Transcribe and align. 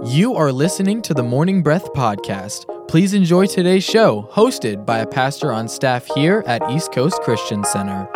You 0.00 0.34
are 0.34 0.50
listening 0.50 1.00
to 1.02 1.14
the 1.14 1.22
Morning 1.22 1.62
Breath 1.62 1.92
Podcast. 1.92 2.66
Please 2.88 3.14
enjoy 3.14 3.46
today's 3.46 3.84
show, 3.84 4.28
hosted 4.32 4.84
by 4.84 4.98
a 4.98 5.06
pastor 5.06 5.52
on 5.52 5.68
staff 5.68 6.06
here 6.14 6.42
at 6.46 6.68
East 6.70 6.92
Coast 6.92 7.20
Christian 7.22 7.62
Center. 7.62 8.08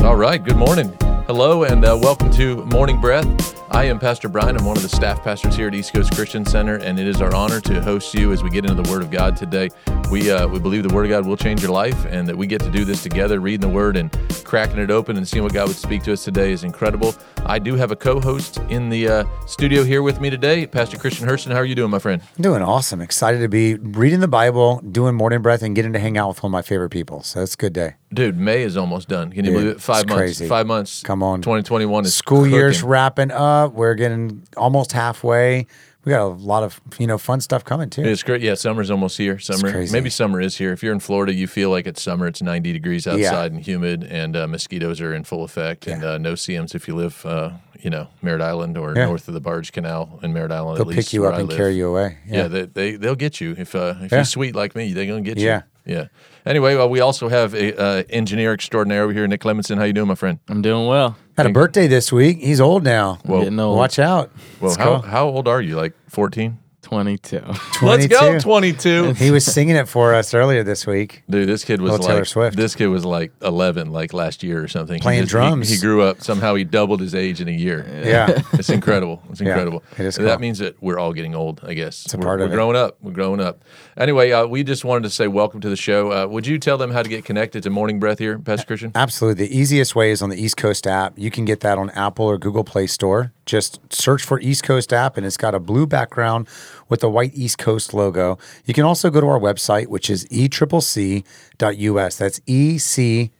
All 0.00 0.16
right, 0.16 0.42
good 0.42 0.56
morning. 0.56 0.96
Hello, 1.26 1.64
and 1.64 1.84
uh, 1.84 1.98
welcome 2.00 2.30
to 2.30 2.64
Morning 2.66 2.98
Breath. 2.98 3.62
I 3.70 3.84
am 3.84 3.98
Pastor 3.98 4.28
Brian. 4.30 4.56
I'm 4.56 4.64
one 4.64 4.76
of 4.76 4.82
the 4.82 4.88
staff 4.88 5.22
pastors 5.22 5.54
here 5.54 5.68
at 5.68 5.74
East 5.74 5.92
Coast 5.92 6.14
Christian 6.14 6.46
Center, 6.46 6.76
and 6.76 6.98
it 6.98 7.06
is 7.06 7.20
our 7.20 7.34
honor 7.34 7.60
to 7.60 7.82
host 7.82 8.14
you 8.14 8.32
as 8.32 8.42
we 8.42 8.48
get 8.48 8.64
into 8.64 8.80
the 8.80 8.90
Word 8.90 9.02
of 9.02 9.10
God 9.10 9.36
today. 9.36 9.68
We 10.10 10.30
uh, 10.30 10.46
we 10.46 10.60
believe 10.60 10.84
the 10.84 10.94
Word 10.94 11.04
of 11.06 11.10
God 11.10 11.26
will 11.26 11.36
change 11.36 11.62
your 11.62 11.72
life, 11.72 12.06
and 12.08 12.28
that 12.28 12.36
we 12.36 12.46
get 12.46 12.60
to 12.62 12.70
do 12.70 12.84
this 12.84 13.02
together, 13.02 13.40
reading 13.40 13.60
the 13.60 13.68
Word 13.74 13.96
and 13.96 14.16
cracking 14.44 14.78
it 14.78 14.88
open 14.90 15.16
and 15.16 15.26
seeing 15.26 15.42
what 15.42 15.52
God 15.52 15.66
would 15.66 15.76
speak 15.76 16.04
to 16.04 16.12
us 16.12 16.22
today 16.22 16.52
is 16.52 16.62
incredible. 16.62 17.12
I 17.44 17.58
do 17.58 17.74
have 17.74 17.90
a 17.90 17.96
co-host 17.96 18.58
in 18.68 18.88
the 18.88 19.08
uh, 19.08 19.24
studio 19.46 19.82
here 19.82 20.02
with 20.02 20.20
me 20.20 20.30
today, 20.30 20.64
Pastor 20.68 20.96
Christian 20.96 21.26
Hurston. 21.26 21.50
How 21.50 21.58
are 21.58 21.64
you 21.64 21.74
doing, 21.74 21.90
my 21.90 21.98
friend? 21.98 22.22
Doing 22.40 22.62
awesome. 22.62 23.00
Excited 23.00 23.40
to 23.40 23.48
be 23.48 23.74
reading 23.74 24.20
the 24.20 24.28
Bible, 24.28 24.80
doing 24.92 25.16
morning 25.16 25.42
breath, 25.42 25.62
and 25.62 25.74
getting 25.74 25.92
to 25.94 25.98
hang 25.98 26.16
out 26.16 26.28
with 26.28 26.42
one 26.44 26.50
of 26.50 26.52
my 26.52 26.62
favorite 26.62 26.90
people. 26.90 27.24
So 27.24 27.42
it's 27.42 27.54
a 27.54 27.58
good 27.58 27.72
day. 27.72 27.94
Dude, 28.14 28.36
May 28.38 28.62
is 28.62 28.76
almost 28.76 29.08
done. 29.08 29.30
Can 29.32 29.44
you 29.44 29.50
Dude, 29.50 29.54
believe 29.60 29.76
it? 29.76 29.80
Five 29.80 30.06
months. 30.06 30.14
crazy. 30.20 30.46
Five 30.48 30.68
months. 30.68 31.02
Come 31.02 31.24
on. 31.24 31.42
2021 31.42 32.04
is 32.04 32.14
School 32.14 32.46
year's 32.46 32.76
cooking. 32.78 32.90
wrapping 32.90 33.30
up. 33.32 33.72
We're 33.72 33.94
getting 33.94 34.46
almost 34.56 34.92
halfway. 34.92 35.66
We 36.06 36.10
got 36.10 36.22
a 36.22 36.26
lot 36.28 36.62
of 36.62 36.80
you 37.00 37.06
know 37.08 37.18
fun 37.18 37.40
stuff 37.40 37.64
coming 37.64 37.90
too. 37.90 38.02
It's 38.04 38.22
great. 38.22 38.40
Yeah, 38.40 38.54
summer's 38.54 38.92
almost 38.92 39.18
here. 39.18 39.40
Summer, 39.40 39.84
maybe 39.90 40.08
summer 40.08 40.40
is 40.40 40.56
here. 40.56 40.72
If 40.72 40.80
you're 40.82 40.92
in 40.92 41.00
Florida, 41.00 41.34
you 41.34 41.48
feel 41.48 41.68
like 41.70 41.84
it's 41.88 42.00
summer. 42.00 42.28
It's 42.28 42.40
90 42.40 42.72
degrees 42.72 43.08
outside 43.08 43.20
Yeah. 43.20 43.44
and 43.44 43.58
humid, 43.60 44.04
and 44.04 44.36
uh, 44.36 44.46
mosquitoes 44.46 45.00
are 45.00 45.12
in 45.12 45.24
full 45.24 45.42
effect. 45.42 45.88
And 45.88 46.04
uh, 46.04 46.18
no-see-ums 46.18 46.76
if 46.76 46.86
you 46.86 46.94
live, 46.94 47.26
uh, 47.26 47.50
you 47.80 47.90
know, 47.90 48.06
Merritt 48.22 48.40
Island 48.40 48.78
or 48.78 48.94
Yeah. 48.94 49.06
north 49.06 49.26
of 49.26 49.34
the 49.34 49.40
Barge 49.40 49.72
Canal 49.72 50.20
in 50.22 50.32
Merritt 50.32 50.52
Island. 50.52 50.78
They'll 50.78 50.94
pick 50.94 51.12
you 51.12 51.26
up 51.26 51.40
and 51.40 51.50
carry 51.50 51.74
you 51.74 51.88
away. 51.88 52.18
Yeah, 52.24 52.46
they, 52.46 52.62
they 52.66 52.94
they'll 52.96 53.16
get 53.16 53.40
you 53.40 53.56
if 53.58 53.74
uh, 53.74 53.94
if 54.02 54.12
Yeah. 54.12 54.18
you're 54.18 54.24
sweet 54.24 54.54
like 54.54 54.76
me. 54.76 54.92
They're 54.92 55.06
gonna 55.06 55.22
get 55.22 55.38
you. 55.38 55.46
Yeah. 55.46 55.62
Yeah. 55.86 56.08
Anyway, 56.44 56.74
well, 56.76 56.88
we 56.88 57.00
also 57.00 57.28
have 57.28 57.54
a 57.54 57.76
uh, 57.80 58.02
engineer 58.10 58.52
extraordinaire 58.52 59.02
over 59.02 59.12
here, 59.12 59.26
Nick 59.26 59.40
Clemenson. 59.40 59.78
How 59.78 59.84
you 59.84 59.92
doing, 59.92 60.08
my 60.08 60.14
friend? 60.14 60.38
I'm 60.48 60.62
doing 60.62 60.86
well. 60.86 61.16
Had 61.36 61.46
a 61.46 61.50
birthday 61.50 61.86
this 61.86 62.12
week. 62.12 62.38
He's 62.38 62.60
old 62.60 62.82
now. 62.84 63.18
Well, 63.24 63.40
Getting 63.42 63.58
old. 63.58 63.76
Watch 63.76 63.98
out. 63.98 64.30
well, 64.60 64.70
Let's 64.70 64.76
how 64.76 64.98
go. 65.00 65.06
how 65.08 65.28
old 65.28 65.48
are 65.48 65.60
you? 65.60 65.76
Like 65.76 65.92
14? 66.08 66.58
22. 66.86 67.40
Let's 67.82 68.06
go, 68.06 68.38
22. 68.38 68.42
22. 68.42 69.12
He 69.14 69.32
was 69.32 69.44
singing 69.44 69.74
it 69.74 69.88
for 69.88 70.14
us 70.14 70.32
earlier 70.34 70.62
this 70.62 70.86
week. 70.86 71.24
Dude, 71.28 71.48
this 71.48 71.64
kid 71.64 71.80
was 71.80 71.90
Little 71.90 72.06
Taylor 72.06 72.18
like 72.20 72.28
Swift. 72.28 72.56
this 72.56 72.76
kid 72.76 72.86
was 72.86 73.04
like 73.04 73.32
11 73.42 73.90
like 73.90 74.12
last 74.12 74.44
year 74.44 74.62
or 74.62 74.68
something. 74.68 74.94
He 74.94 75.00
Playing 75.00 75.22
just- 75.22 75.32
he- 75.32 75.36
drums. 75.38 75.68
He, 75.68 75.78
grew 75.78 76.02
up 76.02 76.22
somehow 76.22 76.54
he 76.54 76.62
doubled 76.62 77.00
his 77.00 77.12
age 77.12 77.40
in 77.40 77.48
a 77.48 77.52
year. 77.52 77.84
Yeah. 78.04 78.40
It's 78.52 78.70
incredible. 78.70 79.20
It's 79.30 79.40
Yeah, 79.40 79.48
incredible. 79.48 79.82
it 79.98 80.04
is 80.06 80.16
And 80.16 80.26
That 80.28 80.40
means 80.40 80.58
that 80.60 80.80
we're 80.80 80.98
all 80.98 81.12
getting 81.12 81.34
old, 81.34 81.60
I 81.64 81.74
guess. 81.74 82.04
It's 82.04 82.14
a 82.14 82.18
we're, 82.18 82.22
part 82.24 82.40
of 82.40 82.48
we're 82.48 82.52
it. 82.54 82.56
growing 82.56 82.76
up. 82.76 82.96
We're 83.02 83.10
growing 83.12 83.40
up. 83.40 83.64
Anyway, 83.96 84.30
uh, 84.30 84.46
we 84.46 84.62
just 84.62 84.84
wanted 84.84 85.02
to 85.02 85.10
say 85.10 85.26
welcome 85.26 85.60
to 85.62 85.68
the 85.68 85.76
show. 85.76 86.12
Uh, 86.12 86.26
would 86.28 86.46
you 86.46 86.58
tell 86.58 86.78
them 86.78 86.92
how 86.92 87.02
to 87.02 87.08
get 87.08 87.24
connected 87.24 87.62
to 87.64 87.70
Morning 87.70 87.98
Breath 87.98 88.18
here, 88.20 88.38
Pastor 88.38 88.64
Christian? 88.66 88.92
Absolutely. 88.94 89.46
The 89.48 89.58
easiest 89.58 89.96
way 89.96 90.10
is 90.12 90.22
on 90.22 90.30
the 90.30 90.40
East 90.40 90.56
Coast 90.56 90.86
app. 90.86 91.18
You 91.18 91.30
can 91.32 91.44
get 91.44 91.60
that 91.60 91.78
on 91.78 91.90
Apple 91.90 92.26
or 92.26 92.38
Google 92.38 92.62
Play 92.64 92.86
Store. 92.86 93.32
Just 93.44 93.80
search 93.92 94.22
for 94.24 94.40
East 94.40 94.62
Coast 94.64 94.92
app, 94.92 95.16
and 95.16 95.24
it's 95.26 95.36
got 95.36 95.54
a 95.54 95.60
blue 95.60 95.86
background 95.86 96.48
with 96.88 97.00
the 97.00 97.10
white 97.10 97.32
East 97.34 97.58
Coast 97.58 97.92
logo. 97.92 98.38
You 98.64 98.74
can 98.74 98.84
also 98.84 99.10
go 99.10 99.20
to 99.20 99.26
our 99.26 99.40
website, 99.40 99.88
which 99.88 100.08
is 100.10 100.24
eCCC.us. 100.26 102.16
That's 102.16 102.40
eCCC.us. 102.40 103.32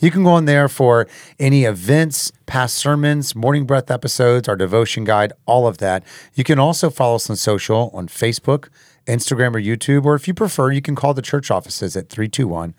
You 0.00 0.10
can 0.10 0.24
go 0.24 0.30
on 0.30 0.44
there 0.44 0.68
for 0.68 1.06
any 1.38 1.64
events, 1.64 2.32
past 2.46 2.76
sermons, 2.76 3.34
morning 3.34 3.64
breath 3.66 3.90
episodes, 3.90 4.48
our 4.48 4.56
devotion 4.56 5.04
guide, 5.04 5.32
all 5.46 5.66
of 5.66 5.78
that. 5.78 6.04
You 6.34 6.44
can 6.44 6.58
also 6.58 6.90
follow 6.90 7.16
us 7.16 7.30
on 7.30 7.36
social 7.36 7.90
on 7.94 8.08
Facebook, 8.08 8.68
Instagram, 9.06 9.54
or 9.54 9.60
YouTube. 9.60 10.04
Or 10.04 10.14
if 10.14 10.28
you 10.28 10.34
prefer, 10.34 10.70
you 10.70 10.82
can 10.82 10.94
call 10.94 11.14
the 11.14 11.22
church 11.22 11.50
offices 11.50 11.96
at 11.96 12.08
321 12.08 12.74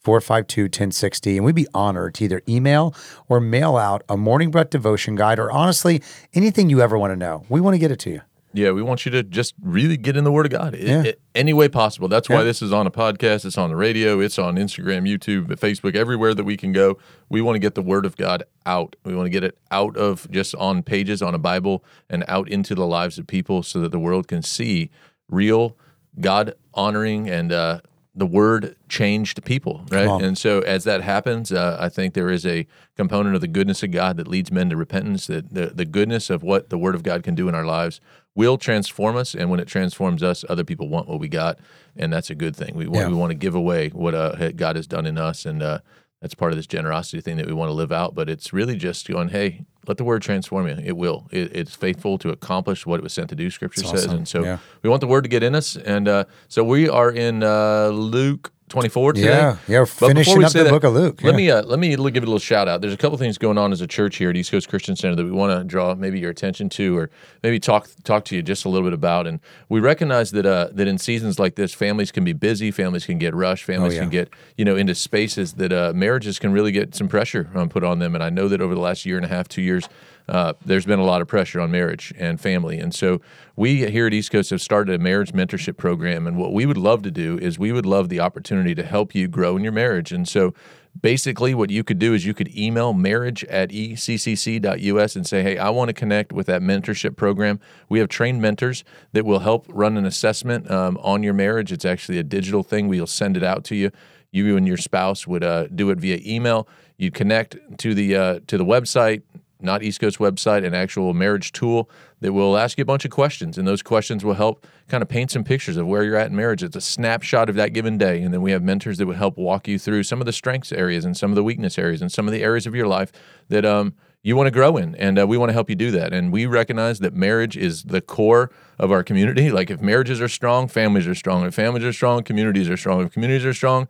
452 0.00 0.62
1060. 0.64 1.36
And 1.36 1.44
we'd 1.44 1.54
be 1.54 1.66
honored 1.74 2.14
to 2.14 2.24
either 2.24 2.42
email 2.48 2.94
or 3.28 3.40
mail 3.40 3.76
out 3.76 4.02
a 4.08 4.16
morning 4.16 4.50
breath 4.50 4.70
devotion 4.70 5.14
guide 5.14 5.38
or 5.38 5.50
honestly, 5.50 6.02
anything 6.34 6.70
you 6.70 6.80
ever 6.80 6.98
want 6.98 7.12
to 7.12 7.16
know. 7.16 7.44
We 7.48 7.60
want 7.60 7.74
to 7.74 7.78
get 7.78 7.90
it 7.90 7.98
to 8.00 8.10
you. 8.10 8.20
Yeah, 8.52 8.72
we 8.72 8.82
want 8.82 9.04
you 9.04 9.12
to 9.12 9.22
just 9.22 9.54
really 9.62 9.96
get 9.96 10.16
in 10.16 10.24
the 10.24 10.32
Word 10.32 10.46
of 10.46 10.52
God 10.52 10.74
i- 10.74 10.78
Yeah. 10.78 11.02
i- 11.06 11.14
any 11.34 11.52
way 11.52 11.68
possible. 11.68 12.08
That's 12.08 12.28
why 12.28 12.42
this 12.42 12.60
is 12.62 12.72
on 12.72 12.86
a 12.86 12.90
podcast. 12.90 13.44
It's 13.44 13.56
on 13.56 13.70
the 13.70 13.76
radio. 13.76 14.18
It's 14.20 14.38
on 14.38 14.56
Instagram, 14.56 15.08
YouTube, 15.08 15.46
Facebook, 15.58 15.94
everywhere 15.94 16.34
that 16.34 16.42
we 16.44 16.56
can 16.56 16.72
go. 16.72 16.98
We 17.28 17.40
want 17.40 17.54
to 17.54 17.60
get 17.60 17.74
the 17.76 17.82
Word 17.82 18.04
of 18.04 18.16
God 18.16 18.42
out. 18.66 18.96
We 19.04 19.14
want 19.14 19.26
to 19.26 19.30
get 19.30 19.44
it 19.44 19.56
out 19.70 19.96
of 19.96 20.28
just 20.30 20.54
on 20.56 20.82
pages 20.82 21.22
on 21.22 21.34
a 21.34 21.38
Bible 21.38 21.84
and 22.08 22.24
out 22.26 22.48
into 22.48 22.74
the 22.74 22.86
lives 22.86 23.18
of 23.18 23.26
people 23.28 23.62
so 23.62 23.78
that 23.80 23.92
the 23.92 24.00
world 24.00 24.26
can 24.26 24.42
see 24.42 24.90
real 25.28 25.76
God 26.20 26.54
honoring 26.74 27.28
and 27.30 27.52
uh, 27.52 27.80
the 28.14 28.26
Word 28.26 28.74
changed 28.88 29.44
people, 29.44 29.84
right? 29.90 30.06
And 30.20 30.36
so 30.36 30.60
as 30.60 30.84
that 30.84 31.00
happens, 31.02 31.52
uh, 31.52 31.76
I 31.80 31.88
think 31.88 32.14
there 32.14 32.30
is 32.30 32.44
a 32.44 32.66
component 32.96 33.34
of 33.36 33.40
the 33.40 33.46
goodness 33.48 33.82
of 33.82 33.92
God 33.92 34.16
that 34.16 34.26
leads 34.26 34.50
men 34.50 34.68
to 34.70 34.76
repentance. 34.76 35.26
That 35.28 35.54
the, 35.54 35.66
the 35.66 35.84
goodness 35.84 36.28
of 36.30 36.42
what 36.42 36.70
the 36.70 36.78
Word 36.78 36.94
of 36.94 37.02
God 37.02 37.22
can 37.22 37.34
do 37.34 37.48
in 37.48 37.54
our 37.54 37.64
lives 37.64 38.00
will 38.34 38.58
transform 38.58 39.16
us, 39.16 39.34
and 39.34 39.50
when 39.50 39.60
it 39.60 39.66
transforms 39.68 40.22
us, 40.22 40.44
other 40.48 40.64
people 40.64 40.88
want 40.88 41.08
what 41.08 41.20
we 41.20 41.28
got, 41.28 41.58
and 41.96 42.12
that's 42.12 42.30
a 42.30 42.34
good 42.34 42.56
thing. 42.56 42.74
We 42.74 42.86
want 42.86 43.00
Yeah. 43.02 43.08
we 43.08 43.14
want 43.14 43.30
to 43.30 43.34
give 43.36 43.54
away 43.54 43.88
what 43.90 44.14
uh, 44.14 44.52
God 44.52 44.76
has 44.76 44.86
done 44.86 45.06
in 45.06 45.16
us, 45.18 45.46
and 45.46 45.62
uh, 45.62 45.78
that's 46.20 46.34
part 46.34 46.52
of 46.52 46.56
this 46.56 46.66
generosity 46.66 47.20
thing 47.20 47.36
that 47.38 47.46
we 47.46 47.52
want 47.52 47.68
to 47.70 47.72
live 47.74 47.92
out. 47.92 48.14
But 48.14 48.28
it's 48.28 48.52
really 48.52 48.76
just 48.76 49.08
going, 49.08 49.28
hey, 49.30 49.64
let 49.86 49.96
the 49.96 50.04
Word 50.04 50.22
transform 50.22 50.68
you. 50.68 50.76
It 50.84 50.96
will. 50.96 51.26
It, 51.30 51.54
it's 51.56 51.74
faithful 51.74 52.18
to 52.18 52.30
accomplish 52.30 52.84
what 52.86 53.00
it 53.00 53.02
was 53.02 53.12
sent 53.12 53.30
to 53.30 53.34
do. 53.36 53.50
Scripture 53.50 53.82
says, 53.84 54.04
and 54.06 54.28
so 54.28 54.44
Yeah. 54.44 54.58
we 54.82 54.90
want 54.90 55.00
the 55.00 55.06
Word 55.06 55.22
to 55.22 55.28
get 55.30 55.42
in 55.42 55.54
us, 55.54 55.76
and 55.76 56.06
uh, 56.08 56.24
so 56.48 56.62
we 56.62 56.88
are 56.88 57.10
in 57.10 57.42
uh, 57.42 57.88
Luke. 57.88 58.52
24 58.70 59.12
today. 59.14 59.26
Yeah. 59.26 59.56
Yeah, 59.68 59.84
finishing 59.84 60.38
we 60.38 60.44
up 60.44 60.52
say 60.52 60.62
the 60.62 60.70
book 60.70 60.84
of 60.84 60.94
Luke. 60.94 61.20
Let 61.22 61.32
Yeah. 61.32 61.36
me 61.36 61.50
uh, 61.50 61.62
let 61.64 61.78
me 61.78 61.90
give 61.96 62.00
it 62.00 62.06
a 62.06 62.20
little 62.20 62.38
shout 62.38 62.68
out. 62.68 62.80
There's 62.80 62.94
a 62.94 62.96
couple 62.96 63.18
things 63.18 63.36
going 63.36 63.58
on 63.58 63.72
as 63.72 63.80
a 63.80 63.86
church 63.86 64.16
here 64.16 64.30
at 64.30 64.36
East 64.36 64.50
Coast 64.52 64.68
Christian 64.68 64.96
Center 64.96 65.16
that 65.16 65.24
we 65.24 65.30
want 65.32 65.58
to 65.58 65.64
draw 65.64 65.94
maybe 65.94 66.18
your 66.20 66.30
attention 66.30 66.68
to, 66.70 66.96
or 66.96 67.10
maybe 67.42 67.58
talk 67.60 67.88
talk 68.04 68.24
to 68.26 68.36
you 68.36 68.42
just 68.42 68.64
a 68.64 68.68
little 68.68 68.86
bit 68.86 68.94
about. 68.94 69.26
And 69.26 69.40
we 69.68 69.80
recognize 69.80 70.30
that 70.30 70.46
uh, 70.46 70.68
that 70.72 70.86
in 70.88 70.98
seasons 70.98 71.38
like 71.38 71.56
this, 71.56 71.74
families 71.74 72.10
can 72.12 72.24
be 72.24 72.32
busy, 72.32 72.70
families 72.70 73.04
can 73.04 73.18
get 73.18 73.34
rushed, 73.34 73.64
families 73.64 73.92
Oh, 73.92 73.96
yeah. 73.96 74.00
can 74.02 74.10
get 74.10 74.30
you 74.56 74.64
know 74.64 74.76
into 74.76 74.94
spaces 74.94 75.54
that 75.54 75.72
uh, 75.72 75.92
marriages 75.94 76.38
can 76.38 76.52
really 76.52 76.72
get 76.72 76.94
some 76.94 77.08
pressure 77.08 77.50
um, 77.54 77.68
put 77.68 77.82
on 77.84 77.98
them. 77.98 78.14
And 78.14 78.22
I 78.22 78.30
know 78.30 78.46
that 78.48 78.60
over 78.60 78.74
the 78.74 78.80
last 78.80 79.04
year 79.04 79.16
and 79.16 79.24
a 79.26 79.28
half, 79.28 79.48
two 79.48 79.62
years, 79.62 79.88
uh, 80.28 80.54
there's 80.64 80.86
been 80.86 80.98
a 80.98 81.04
lot 81.04 81.20
of 81.20 81.28
pressure 81.28 81.60
on 81.60 81.70
marriage 81.70 82.12
and 82.18 82.40
family. 82.40 82.78
And 82.78 82.94
so 82.94 83.20
we 83.56 83.90
here 83.90 84.06
at 84.06 84.14
East 84.14 84.30
Coast 84.30 84.50
have 84.50 84.60
started 84.60 84.94
a 84.94 84.98
marriage 84.98 85.32
mentorship 85.32 85.76
program. 85.76 86.26
And 86.26 86.36
what 86.36 86.52
we 86.52 86.66
would 86.66 86.76
love 86.76 87.02
to 87.02 87.10
do 87.10 87.38
is 87.38 87.58
we 87.58 87.72
would 87.72 87.86
love 87.86 88.08
the 88.08 88.20
opportunity 88.20 88.74
to 88.74 88.84
help 88.84 89.14
you 89.14 89.28
grow 89.28 89.56
in 89.56 89.62
your 89.62 89.72
marriage. 89.72 90.12
And 90.12 90.28
so 90.28 90.54
basically 91.00 91.54
what 91.54 91.70
you 91.70 91.84
could 91.84 91.98
do 91.98 92.14
is 92.14 92.26
you 92.26 92.34
could 92.34 92.54
email 92.56 92.92
marriage 92.92 93.44
at 93.44 93.70
eccc.us 93.70 95.16
and 95.16 95.26
say, 95.26 95.42
hey, 95.42 95.58
I 95.58 95.70
want 95.70 95.88
to 95.88 95.92
connect 95.92 96.32
with 96.32 96.46
that 96.46 96.62
mentorship 96.62 97.16
program. 97.16 97.60
We 97.88 97.98
have 97.98 98.08
trained 98.08 98.42
mentors 98.42 98.84
that 99.12 99.24
will 99.24 99.40
help 99.40 99.66
run 99.68 99.96
an 99.96 100.04
assessment 100.04 100.70
um, 100.70 100.98
on 101.02 101.22
your 101.22 101.34
marriage. 101.34 101.72
It's 101.72 101.84
actually 101.84 102.18
a 102.18 102.24
digital 102.24 102.62
thing. 102.62 102.88
We'll 102.88 103.06
send 103.06 103.36
it 103.36 103.42
out 103.42 103.64
to 103.64 103.76
you. 103.76 103.90
You 104.32 104.56
and 104.56 104.66
your 104.66 104.76
spouse 104.76 105.26
would 105.26 105.42
uh, 105.42 105.66
do 105.68 105.90
it 105.90 105.98
via 105.98 106.20
email. 106.24 106.68
You'd 106.96 107.14
connect 107.14 107.56
to 107.78 107.94
the 107.94 108.14
uh, 108.14 108.40
to 108.46 108.56
the 108.56 108.64
website, 108.64 109.22
not 109.62 109.82
East 109.82 110.00
Coast 110.00 110.18
website, 110.18 110.66
an 110.66 110.74
actual 110.74 111.14
marriage 111.14 111.52
tool 111.52 111.90
that 112.20 112.32
will 112.32 112.56
ask 112.56 112.78
you 112.78 112.82
a 112.82 112.86
bunch 112.86 113.04
of 113.04 113.10
questions, 113.10 113.58
and 113.58 113.66
those 113.66 113.82
questions 113.82 114.24
will 114.24 114.34
help 114.34 114.66
kind 114.88 115.02
of 115.02 115.08
paint 115.08 115.30
some 115.30 115.44
pictures 115.44 115.76
of 115.76 115.86
where 115.86 116.04
you're 116.04 116.16
at 116.16 116.28
in 116.28 116.36
marriage. 116.36 116.62
It's 116.62 116.76
a 116.76 116.80
snapshot 116.80 117.48
of 117.48 117.56
that 117.56 117.72
given 117.72 117.98
day, 117.98 118.22
and 118.22 118.32
then 118.32 118.42
we 118.42 118.52
have 118.52 118.62
mentors 118.62 118.98
that 118.98 119.06
would 119.06 119.16
help 119.16 119.36
walk 119.36 119.68
you 119.68 119.78
through 119.78 120.02
some 120.02 120.20
of 120.20 120.26
the 120.26 120.32
strengths 120.32 120.72
areas 120.72 121.04
and 121.04 121.16
some 121.16 121.30
of 121.30 121.36
the 121.36 121.44
weakness 121.44 121.78
areas 121.78 122.02
and 122.02 122.10
some 122.10 122.26
of 122.26 122.32
the 122.32 122.42
areas 122.42 122.66
of 122.66 122.74
your 122.74 122.86
life 122.86 123.12
that 123.48 123.64
um, 123.64 123.94
you 124.22 124.36
want 124.36 124.46
to 124.46 124.50
grow 124.50 124.76
in, 124.76 124.94
and 124.96 125.18
uh, 125.18 125.26
we 125.26 125.38
want 125.38 125.48
to 125.48 125.54
help 125.54 125.70
you 125.70 125.76
do 125.76 125.90
that. 125.92 126.12
And 126.12 126.30
we 126.30 126.44
recognize 126.44 126.98
that 126.98 127.14
marriage 127.14 127.56
is 127.56 127.84
the 127.84 128.00
core 128.00 128.50
of 128.78 128.92
our 128.92 129.02
community. 129.02 129.50
Like 129.50 129.70
if 129.70 129.80
marriages 129.80 130.20
are 130.20 130.28
strong, 130.28 130.68
families 130.68 131.06
are 131.06 131.14
strong. 131.14 131.46
If 131.46 131.54
families 131.54 131.84
are 131.84 131.92
strong, 131.92 132.22
communities 132.22 132.68
are 132.68 132.76
strong. 132.76 133.00
If 133.02 133.12
communities 133.12 133.46
are 133.46 133.54
strong, 133.54 133.88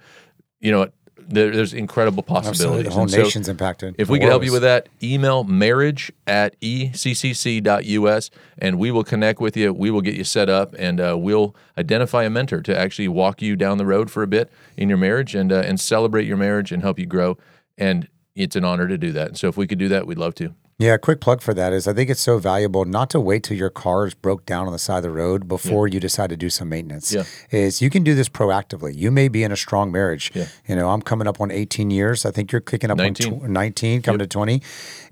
you 0.61 0.71
know, 0.71 0.89
there, 1.29 1.51
there's 1.51 1.73
incredible 1.73 2.23
possibilities. 2.23 2.61
Absolutely. 2.61 2.83
The 2.85 2.91
whole 2.91 3.03
And 3.03 3.11
so 3.11 3.23
nation's 3.23 3.49
impacted. 3.49 3.95
If 3.99 4.09
we 4.09 4.19
could 4.19 4.29
help 4.29 4.45
you 4.45 4.53
with 4.53 4.63
that, 4.63 4.89
email 5.03 5.45
marriage 5.45 6.13
at 6.27 6.59
eccc.us 6.61 8.31
and 8.59 8.79
we 8.79 8.91
will 8.91 9.05
connect 9.05 9.41
with 9.41 9.57
you. 9.57 9.73
We 9.73 9.91
will 9.91 10.01
get 10.01 10.15
you 10.15 10.25
set 10.25 10.49
up 10.49 10.75
and 10.79 11.01
uh, 11.01 11.17
we'll 11.19 11.55
identify 11.79 12.25
a 12.25 12.31
mentor 12.31 12.63
to 12.63 12.77
actually 12.77 13.09
walk 13.09 13.43
you 13.43 13.57
down 13.57 13.79
the 13.79 13.87
road 13.87 14.11
for 14.11 14.23
a 14.23 14.27
bit 14.27 14.51
in 14.77 14.89
your 14.89 14.99
marriage 14.99 15.35
and, 15.35 15.53
uh, 15.53 15.57
and 15.61 15.81
celebrate 15.81 16.27
your 16.27 16.37
marriage 16.37 16.73
and 16.73 16.83
help 16.83 16.99
you 16.99 17.07
grow. 17.07 17.39
And 17.79 18.09
it's 18.35 18.57
an 18.57 18.65
honor 18.65 18.89
to 18.89 18.99
do 18.99 19.13
that. 19.13 19.37
So 19.37 19.49
if 19.49 19.57
we 19.57 19.67
could 19.67 19.79
do 19.79 19.89
that, 19.89 20.07
we'd 20.07 20.19
love 20.19 20.35
to. 20.37 20.55
Yeah, 20.81 20.95
a 20.95 20.99
quick 20.99 21.21
plug 21.21 21.43
for 21.43 21.53
that 21.53 21.75
is 21.75 21.87
I 21.87 21.93
think 21.93 22.09
it's 22.09 22.23
so 22.23 22.39
valuable 22.39 22.87
not 22.87 23.11
to 23.11 23.21
wait 23.21 23.43
till 23.43 23.55
your 23.55 23.69
car 23.69 24.07
is 24.07 24.15
broke 24.15 24.47
down 24.47 24.67
on 24.67 24.73
the 24.73 24.79
side 24.79 24.97
of 24.97 25.03
the 25.03 25.11
road 25.11 25.47
before 25.47 25.87
you 25.87 26.01
decide 26.01 26.31
to 26.31 26.39
do 26.39 26.49
some 26.49 26.71
maintenance. 26.71 27.13
Yeah. 27.13 27.25
Is 27.51 27.83
you 27.83 27.91
can 27.91 28.03
do 28.03 28.15
this 28.15 28.31
proactively. 28.31 28.97
You 28.97 29.11
may 29.11 29.29
be 29.29 29.45
in 29.45 29.53
a 29.53 29.59
strong 29.59 29.93
marriage. 29.93 30.33
Yeah. 30.35 30.47
You 30.67 30.77
know, 30.77 30.89
I'm 30.89 31.03
coming 31.03 31.27
up 31.29 31.39
on 31.39 31.51
18 31.51 31.91
years. 31.91 32.25
I 32.25 32.31
think 32.31 32.51
you're 32.51 32.63
kicking 32.63 32.91
up 32.91 32.97
19. 32.97 33.33
on 33.35 33.41
tw- 33.41 33.51
19, 33.51 34.01
coming 34.01 34.21
to 34.21 34.27
20. 34.27 34.63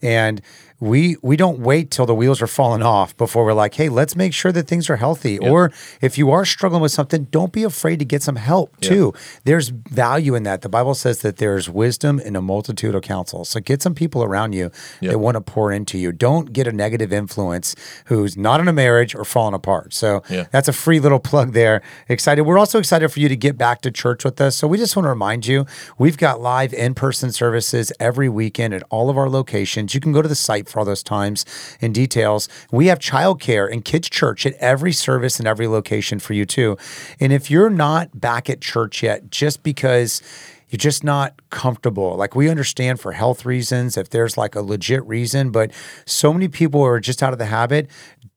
And 0.01 0.41
we 0.81 1.17
we 1.23 1.37
don't 1.37 1.59
wait 1.59 1.91
till 1.91 2.07
the 2.07 2.15
wheels 2.15 2.41
are 2.41 2.47
falling 2.47 2.83
off 2.83 3.17
before 3.17 3.45
we're 3.45 3.53
like, 3.53 3.75
hey, 3.75 3.89
let's 3.89 4.15
make 4.15 4.33
sure 4.33 4.53
that 4.53 4.69
things 4.69 4.89
are 4.89 4.97
healthy. 4.97 5.39
Or 5.39 5.73
if 6.01 6.17
you 6.19 6.31
are 6.31 6.45
struggling 6.45 6.83
with 6.83 6.93
something, 6.93 7.25
don't 7.25 7.53
be 7.53 7.65
afraid 7.65 7.99
to 7.99 8.05
get 8.05 8.23
some 8.23 8.37
help 8.37 8.79
too. 8.81 9.13
There's 9.45 9.69
value 9.71 10.35
in 10.35 10.45
that. 10.45 10.63
The 10.63 10.69
Bible 10.69 10.95
says 10.95 11.23
that 11.23 11.39
there's 11.39 11.69
wisdom 11.69 12.21
in 12.21 12.37
a 12.37 12.43
multitude 12.43 12.95
of 12.95 13.03
counsel. 13.03 13.45
So 13.45 13.59
get 13.61 13.83
some 13.83 13.95
people 13.95 14.23
around 14.23 14.53
you 14.53 14.71
that 15.01 15.19
want 15.19 15.35
to 15.35 15.41
pour 15.41 15.73
into 15.73 15.99
you. 15.99 16.13
Don't 16.13 16.53
get 16.53 16.67
a 16.69 16.73
negative 16.73 17.13
influence 17.13 17.75
who's 18.07 18.37
not 18.37 18.61
in 18.61 18.69
a 18.69 18.73
marriage 18.73 19.15
or 19.15 19.25
falling 19.25 19.55
apart. 19.55 19.93
So 19.95 20.23
that's 20.51 20.69
a 20.69 20.73
free 20.73 21.01
little 21.01 21.19
plug 21.19 21.55
there. 21.55 21.83
Excited. 22.09 22.45
We're 22.45 22.59
also 22.59 22.79
excited 22.79 23.09
for 23.09 23.19
you 23.19 23.29
to 23.29 23.37
get 23.37 23.59
back 23.59 23.81
to 23.83 23.91
church 23.91 24.25
with 24.25 24.41
us. 24.41 24.55
So 24.55 24.69
we 24.69 24.79
just 24.79 24.95
want 24.95 25.07
to 25.07 25.11
remind 25.11 25.47
you 25.47 25.67
we've 25.99 26.17
got 26.17 26.41
live 26.41 26.73
in 26.73 26.95
person 26.95 27.33
services 27.33 27.93
every 27.99 28.29
weekend 28.29 28.75
at 28.75 28.85
all 28.91 29.11
of 29.11 29.19
our 29.19 29.29
locations. 29.29 29.95
You 29.95 30.01
can 30.01 30.13
go 30.13 30.23
to 30.23 30.29
the 30.29 30.37
site 30.37 30.68
for 30.69 30.79
all 30.79 30.85
those 30.85 31.03
times 31.03 31.45
and 31.81 31.95
details. 31.95 32.49
We 32.71 32.87
have 32.87 32.99
childcare 32.99 33.71
and 33.71 33.85
kids' 33.85 34.09
church 34.09 34.47
at 34.47 34.55
every 34.55 34.93
service 34.93 35.39
and 35.39 35.49
every 35.49 35.67
location 35.67 36.19
for 36.19 36.35
you, 36.35 36.45
too. 36.45 36.77
And 37.21 37.33
if 37.33 37.51
you're 37.51 37.71
not 37.71 38.21
back 38.21 38.49
at 38.51 38.61
church 38.61 39.03
yet, 39.03 39.31
just 39.31 39.63
because 39.63 40.23
you're 40.69 40.79
just 40.79 41.03
not 41.03 41.35
comfortable. 41.51 42.17
Like 42.17 42.37
we 42.37 42.49
understand 42.49 43.01
for 43.01 43.13
health 43.13 43.47
reasons, 43.47 43.97
if 43.97 44.11
there's 44.11 44.37
like 44.37 44.55
a 44.55 44.61
legit 44.61 45.05
reason, 45.07 45.51
but 45.51 45.73
so 46.05 46.33
many 46.33 46.49
people 46.49 46.83
are 46.83 47.01
just 47.01 47.23
out 47.23 47.33
of 47.33 47.39
the 47.39 47.47
habit. 47.47 47.89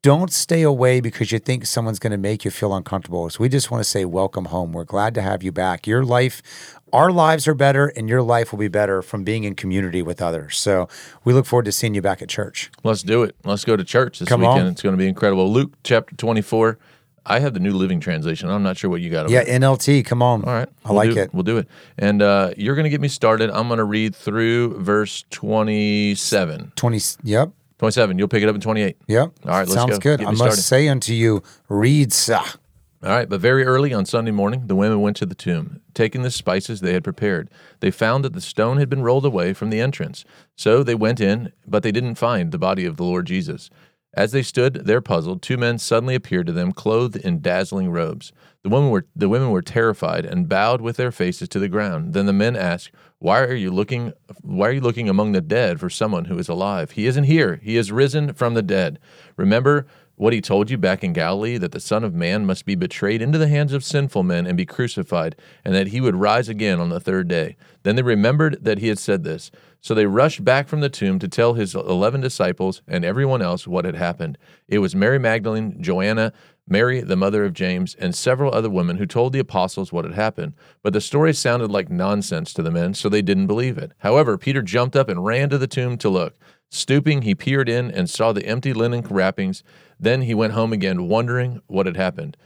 Don't 0.02 0.32
stay 0.32 0.64
away 0.64 1.00
because 1.00 1.32
you 1.32 1.40
think 1.40 1.66
someone's 1.66 2.00
going 2.00 2.12
to 2.12 2.18
make 2.18 2.44
you 2.44 2.50
feel 2.50 2.74
uncomfortable. 2.74 3.30
So 3.30 3.42
we 3.42 3.50
just 3.50 3.70
want 3.70 3.84
to 3.84 3.90
say, 3.90 4.06
welcome 4.06 4.46
home. 4.46 4.72
We're 4.72 4.86
glad 4.86 5.14
to 5.16 5.22
have 5.22 5.44
you 5.44 5.52
back. 5.52 5.86
Your 5.86 6.04
life, 6.04 6.42
our 6.94 7.12
lives 7.12 7.48
are 7.48 7.54
better, 7.54 7.88
and 7.88 8.08
your 8.10 8.22
life 8.22 8.52
will 8.52 8.60
be 8.60 8.68
better 8.68 9.02
from 9.02 9.24
being 9.24 9.44
in 9.44 9.56
community 9.56 10.02
with 10.02 10.22
others. 10.22 10.58
So 10.58 10.88
we 11.24 11.34
look 11.34 11.46
forward 11.46 11.66
to 11.66 11.72
seeing 11.72 11.96
you 11.96 12.02
back 12.02 12.22
at 12.22 12.30
church. 12.30 12.72
Let's 12.84 13.04
do 13.04 13.24
it. 13.24 13.36
Let's 13.44 13.66
go 13.66 13.76
to 13.76 13.84
church 13.84 14.20
this 14.20 14.30
Come 14.30 14.42
weekend. 14.42 14.60
on. 14.62 14.68
It's 14.68 14.82
going 14.82 14.94
to 14.94 14.98
be 14.98 15.08
incredible. 15.08 15.52
Luke 15.52 15.72
chapter 15.84 16.16
24. 16.16 16.78
I 17.24 17.38
have 17.40 17.54
the 17.54 17.60
New 17.60 17.74
Living 17.74 18.00
Translation. 18.00 18.50
I'm 18.50 18.64
not 18.64 18.78
sure 18.78 18.90
what 18.90 19.00
you 19.00 19.12
got. 19.12 19.30
Yeah, 19.30 19.44
there. 19.44 19.60
NLT, 19.60 20.04
come 20.06 20.24
on. 20.24 20.44
All 20.44 20.54
right. 20.54 20.68
I 20.84 20.88
We'll 20.90 20.96
like 20.98 21.12
do- 21.12 21.20
it. 21.20 21.34
We'll 21.34 21.44
do 21.44 21.58
it. 21.58 21.68
And 22.00 22.20
uh, 22.22 22.52
you're 22.58 22.74
going 22.74 22.86
to 22.86 22.90
get 22.90 23.00
me 23.00 23.10
started. 23.10 23.52
I'm 23.52 23.68
going 23.68 23.78
to 23.78 23.84
read 23.84 24.16
through 24.16 24.80
verse 24.82 25.24
27. 25.30 26.72
20, 26.76 27.00
yep, 27.24 27.52
27. 27.78 28.18
You'll 28.18 28.28
pick 28.28 28.42
it 28.44 28.50
up 28.50 28.56
in 28.56 28.62
28. 28.62 28.98
yep. 29.08 29.32
All 29.46 29.52
right, 29.52 29.60
let's 29.60 29.74
Sounds 29.74 29.92
go. 29.92 30.00
good. 30.00 30.20
Get 30.20 30.28
I 30.28 30.32
must 30.32 30.42
started. 30.42 30.62
say 30.62 30.88
unto 30.88 31.14
you, 31.14 31.44
read, 31.70 32.12
sah. 32.12 32.44
All 33.04 33.10
right, 33.10 33.28
but 33.28 33.42
very 33.42 33.64
early 33.66 33.94
on 33.94 34.06
Sunday 34.06 34.30
morning, 34.30 34.68
the 34.68 34.76
women 34.76 35.02
went 35.02 35.18
to 35.18 35.26
the 35.26 35.34
tomb, 35.34 35.82
taking 35.96 36.22
the 36.22 36.30
spices 36.30 36.82
they 36.82 36.94
had 36.94 37.04
prepared. 37.04 37.50
They 37.80 37.90
found 37.90 38.24
that 38.24 38.34
the 38.34 38.42
stone 38.42 38.78
had 38.78 38.90
been 38.90 39.02
rolled 39.02 39.26
away 39.26 39.54
from 39.54 39.72
the 39.72 39.80
entrance. 39.80 40.24
So 40.56 40.84
they 40.84 40.94
went 40.94 41.20
in, 41.20 41.52
but 41.66 41.82
they 41.82 41.92
didn't 41.92 42.16
find 42.16 42.52
the 42.52 42.60
body 42.60 42.86
of 42.86 42.98
the 42.98 43.04
Lord 43.04 43.26
Jesus. 43.26 43.72
As 44.14 44.34
they 44.34 44.44
stood 44.44 44.86
there 44.86 45.02
puzzled, 45.02 45.42
two 45.42 45.58
men 45.58 45.80
suddenly 45.80 46.14
appeared 46.14 46.46
to 46.48 46.54
them, 46.54 46.74
clothed 46.74 47.16
in 47.16 47.42
dazzling 47.42 47.90
robes. 47.90 48.34
The 48.62 48.70
women 48.70 48.92
were 48.92 49.08
the 49.16 49.30
women 49.30 49.50
were 49.50 49.62
terrified 49.64 50.26
and 50.26 50.50
bowed 50.50 50.82
with 50.82 50.98
their 50.98 51.12
faces 51.12 51.50
to 51.50 51.60
the 51.60 51.70
ground. 51.70 52.14
Then 52.14 52.28
the 52.28 52.34
men 52.34 52.56
asked, 52.56 52.92
"Why 53.20 53.40
are 53.40 53.56
you 53.56 53.72
looking 53.72 54.14
why 54.42 54.68
are 54.68 54.74
you 54.74 54.82
looking 54.82 55.10
among 55.10 55.32
the 55.32 55.42
dead 55.42 55.80
for 55.80 55.90
someone 55.90 56.26
who 56.26 56.38
is 56.38 56.50
alive? 56.50 56.92
He 56.92 57.08
isn't 57.08 57.24
here. 57.24 57.60
He 57.64 57.78
is 57.78 57.92
risen 57.92 58.34
from 58.34 58.54
the 58.54 58.62
dead. 58.62 59.00
Remember 59.38 59.88
what 60.22 60.34
he 60.34 60.40
told 60.40 60.70
you 60.70 60.78
back 60.78 61.04
in 61.04 61.14
Galilee 61.14 61.58
that 61.58 61.72
the 61.72 61.80
Son 61.80 62.04
of 62.04 62.14
Man 62.14 62.46
must 62.46 62.64
be 62.64 62.76
betrayed 62.76 63.24
into 63.24 63.40
the 63.40 63.48
hands 63.48 63.74
of 63.74 63.84
sinful 63.84 64.22
men 64.22 64.46
and 64.46 64.56
be 64.56 64.68
crucified, 64.68 65.36
and 65.66 65.74
that 65.74 65.88
he 65.88 66.00
would 66.00 66.16
rise 66.16 66.48
again 66.48 66.80
on 66.80 66.90
the 66.90 67.00
third 67.00 67.28
day. 67.28 67.58
Then 67.82 67.96
they 67.96 68.04
remembered 68.04 68.64
that 68.64 68.78
he 68.78 68.90
had 68.90 69.00
said 69.00 69.24
this. 69.24 69.50
So 69.80 69.96
they 69.96 70.06
rushed 70.06 70.46
back 70.46 70.68
from 70.68 70.82
the 70.82 70.90
tomb 70.90 71.18
to 71.18 71.28
tell 71.28 71.56
his 71.56 71.74
eleven 71.74 72.22
disciples 72.22 72.84
and 72.88 73.04
everyone 73.04 73.42
else 73.42 73.66
what 73.66 73.84
had 73.84 73.96
happened. 73.96 74.38
It 74.68 74.78
was 74.78 74.94
Mary 74.94 75.18
Magdalene, 75.18 75.82
Joanna, 75.82 76.34
Mary, 76.68 77.02
the 77.02 77.16
mother 77.16 77.44
of 77.44 77.56
James, 77.56 77.96
and 77.96 78.14
several 78.14 78.54
other 78.54 78.70
women 78.70 78.98
who 78.98 79.08
told 79.08 79.34
the 79.34 79.40
apostles 79.40 79.92
what 79.92 80.06
had 80.06 80.14
happened. 80.14 80.54
But 80.84 80.94
the 80.94 81.02
story 81.02 81.34
sounded 81.34 81.72
like 81.72 81.90
nonsense 81.90 82.54
to 82.54 82.62
the 82.62 82.70
men, 82.70 82.94
so 82.94 83.10
they 83.10 83.24
didn't 83.24 83.48
believe 83.48 83.80
it. 83.80 83.94
However, 83.98 84.38
Peter 84.38 84.62
jumped 84.62 84.96
up 84.96 85.10
and 85.10 85.26
ran 85.26 85.50
to 85.50 85.58
the 85.58 85.66
tomb 85.66 85.98
to 85.98 86.10
look. 86.10 86.38
Stooping, 86.74 87.24
he 87.24 87.36
peered 87.36 87.68
in 87.68 87.92
and 87.92 88.10
saw 88.10 88.32
the 88.32 88.46
empty 88.46 88.74
linen 88.74 89.02
wrappings. 89.02 89.62
Then 90.00 90.22
he 90.22 90.34
went 90.34 90.54
home 90.54 90.72
again, 90.72 91.10
wondering 91.10 91.62
what 91.68 91.86
had 91.86 91.98
happened. 91.98 92.38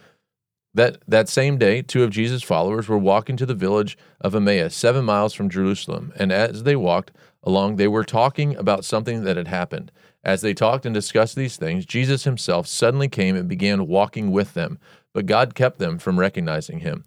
That, 0.73 0.97
that 1.07 1.29
same 1.29 1.57
day, 1.57 1.83
two 1.83 2.03
of 2.03 2.09
Jesus' 2.09 2.43
followers 2.43 2.89
were 2.89 2.97
walking 2.97 3.37
to 3.37 3.45
the 3.45 3.53
village 3.53 3.97
of 4.19 4.35
Emmaus, 4.35 4.75
seven 4.75 5.05
miles 5.05 5.33
from 5.33 5.49
Jerusalem. 5.49 6.11
And 6.17 6.31
as 6.31 6.63
they 6.63 6.75
walked 6.75 7.11
along, 7.43 7.75
they 7.75 7.87
were 7.87 8.03
talking 8.03 8.55
about 8.57 8.83
something 8.83 9.23
that 9.23 9.37
had 9.37 9.47
happened. 9.47 9.91
As 10.23 10.41
they 10.41 10.55
talked 10.55 10.87
and 10.87 10.93
discussed 10.93 11.35
these 11.35 11.55
things, 11.55 11.85
Jesus 11.85 12.23
himself 12.23 12.65
suddenly 12.65 13.07
came 13.07 13.35
and 13.35 13.47
began 13.47 13.87
walking 13.87 14.31
with 14.31 14.55
them, 14.55 14.79
but 15.13 15.27
God 15.27 15.53
kept 15.53 15.77
them 15.77 15.99
from 15.99 16.19
recognizing 16.19 16.79
him. 16.79 17.05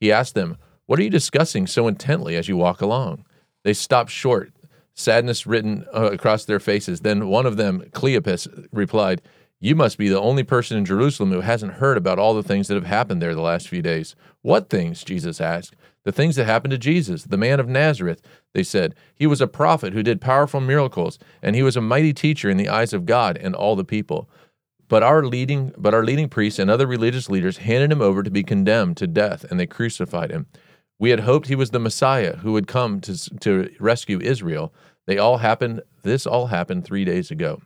He 0.00 0.10
asked 0.10 0.34
them, 0.34 0.58
What 0.86 0.98
are 0.98 1.04
you 1.04 1.10
discussing 1.10 1.68
so 1.68 1.86
intently 1.86 2.34
as 2.34 2.48
you 2.48 2.56
walk 2.56 2.80
along? 2.80 3.24
They 3.62 3.72
stopped 3.72 4.10
short, 4.10 4.52
sadness 4.96 5.46
written 5.46 5.84
uh, 5.94 6.10
across 6.10 6.44
their 6.44 6.58
faces. 6.58 7.00
Then 7.00 7.28
one 7.28 7.46
of 7.46 7.56
them, 7.56 7.82
Cleopas, 7.92 8.66
replied, 8.72 9.22
You 9.60 9.76
must 9.76 9.98
be 9.98 10.08
the 10.08 10.20
only 10.20 10.42
person 10.42 10.76
in 10.76 10.84
Jerusalem 10.84 11.30
who 11.30 11.42
hasn't 11.42 11.74
heard 11.74 11.96
about 11.96 12.18
all 12.18 12.34
the 12.34 12.42
things 12.42 12.66
that 12.66 12.74
have 12.74 12.86
happened 12.86 13.22
there 13.22 13.34
the 13.34 13.40
last 13.42 13.68
few 13.68 13.82
days. 13.82 14.16
What 14.42 14.68
things? 14.68 15.04
Jesus 15.04 15.40
asked. 15.40 15.76
The 16.04 16.12
things 16.12 16.36
that 16.36 16.46
happened 16.46 16.70
to 16.70 16.78
Jesus, 16.78 17.24
the 17.24 17.36
man 17.36 17.60
of 17.60 17.68
Nazareth, 17.68 18.22
they 18.54 18.62
said. 18.62 18.94
He 19.14 19.26
was 19.26 19.40
a 19.40 19.46
prophet 19.46 19.92
who 19.92 20.02
did 20.02 20.20
powerful 20.20 20.60
miracles, 20.60 21.18
and 21.42 21.54
he 21.54 21.62
was 21.62 21.76
a 21.76 21.80
mighty 21.80 22.12
teacher 22.12 22.48
in 22.48 22.56
the 22.56 22.68
eyes 22.68 22.92
of 22.92 23.06
God 23.06 23.36
and 23.36 23.54
all 23.54 23.76
the 23.76 23.84
people. 23.84 24.30
But 24.88 25.02
our 25.02 25.24
leading 25.24 25.72
but 25.76 25.94
our 25.94 26.04
leading 26.04 26.28
priests 26.28 26.60
and 26.60 26.70
other 26.70 26.86
religious 26.86 27.28
leaders 27.28 27.58
handed 27.58 27.90
him 27.90 28.00
over 28.00 28.22
to 28.22 28.30
be 28.30 28.44
condemned 28.44 28.96
to 28.98 29.06
death, 29.06 29.44
and 29.50 29.58
they 29.58 29.66
crucified 29.66 30.30
him. 30.30 30.46
We 30.98 31.10
had 31.10 31.20
hoped 31.20 31.48
he 31.48 31.54
was 31.54 31.70
the 31.70 31.78
Messiah 31.78 32.36
who 32.36 32.52
would 32.52 32.66
come 32.66 33.00
to 33.02 33.16
to 33.40 33.70
rescue 33.78 34.20
Israel. 34.20 34.72
They 35.06 35.18
all 35.18 35.38
happened. 35.38 35.82
This 36.02 36.26
all 36.26 36.46
happened 36.46 36.84
three 36.84 37.04
days 37.04 37.30
ago. 37.30 37.60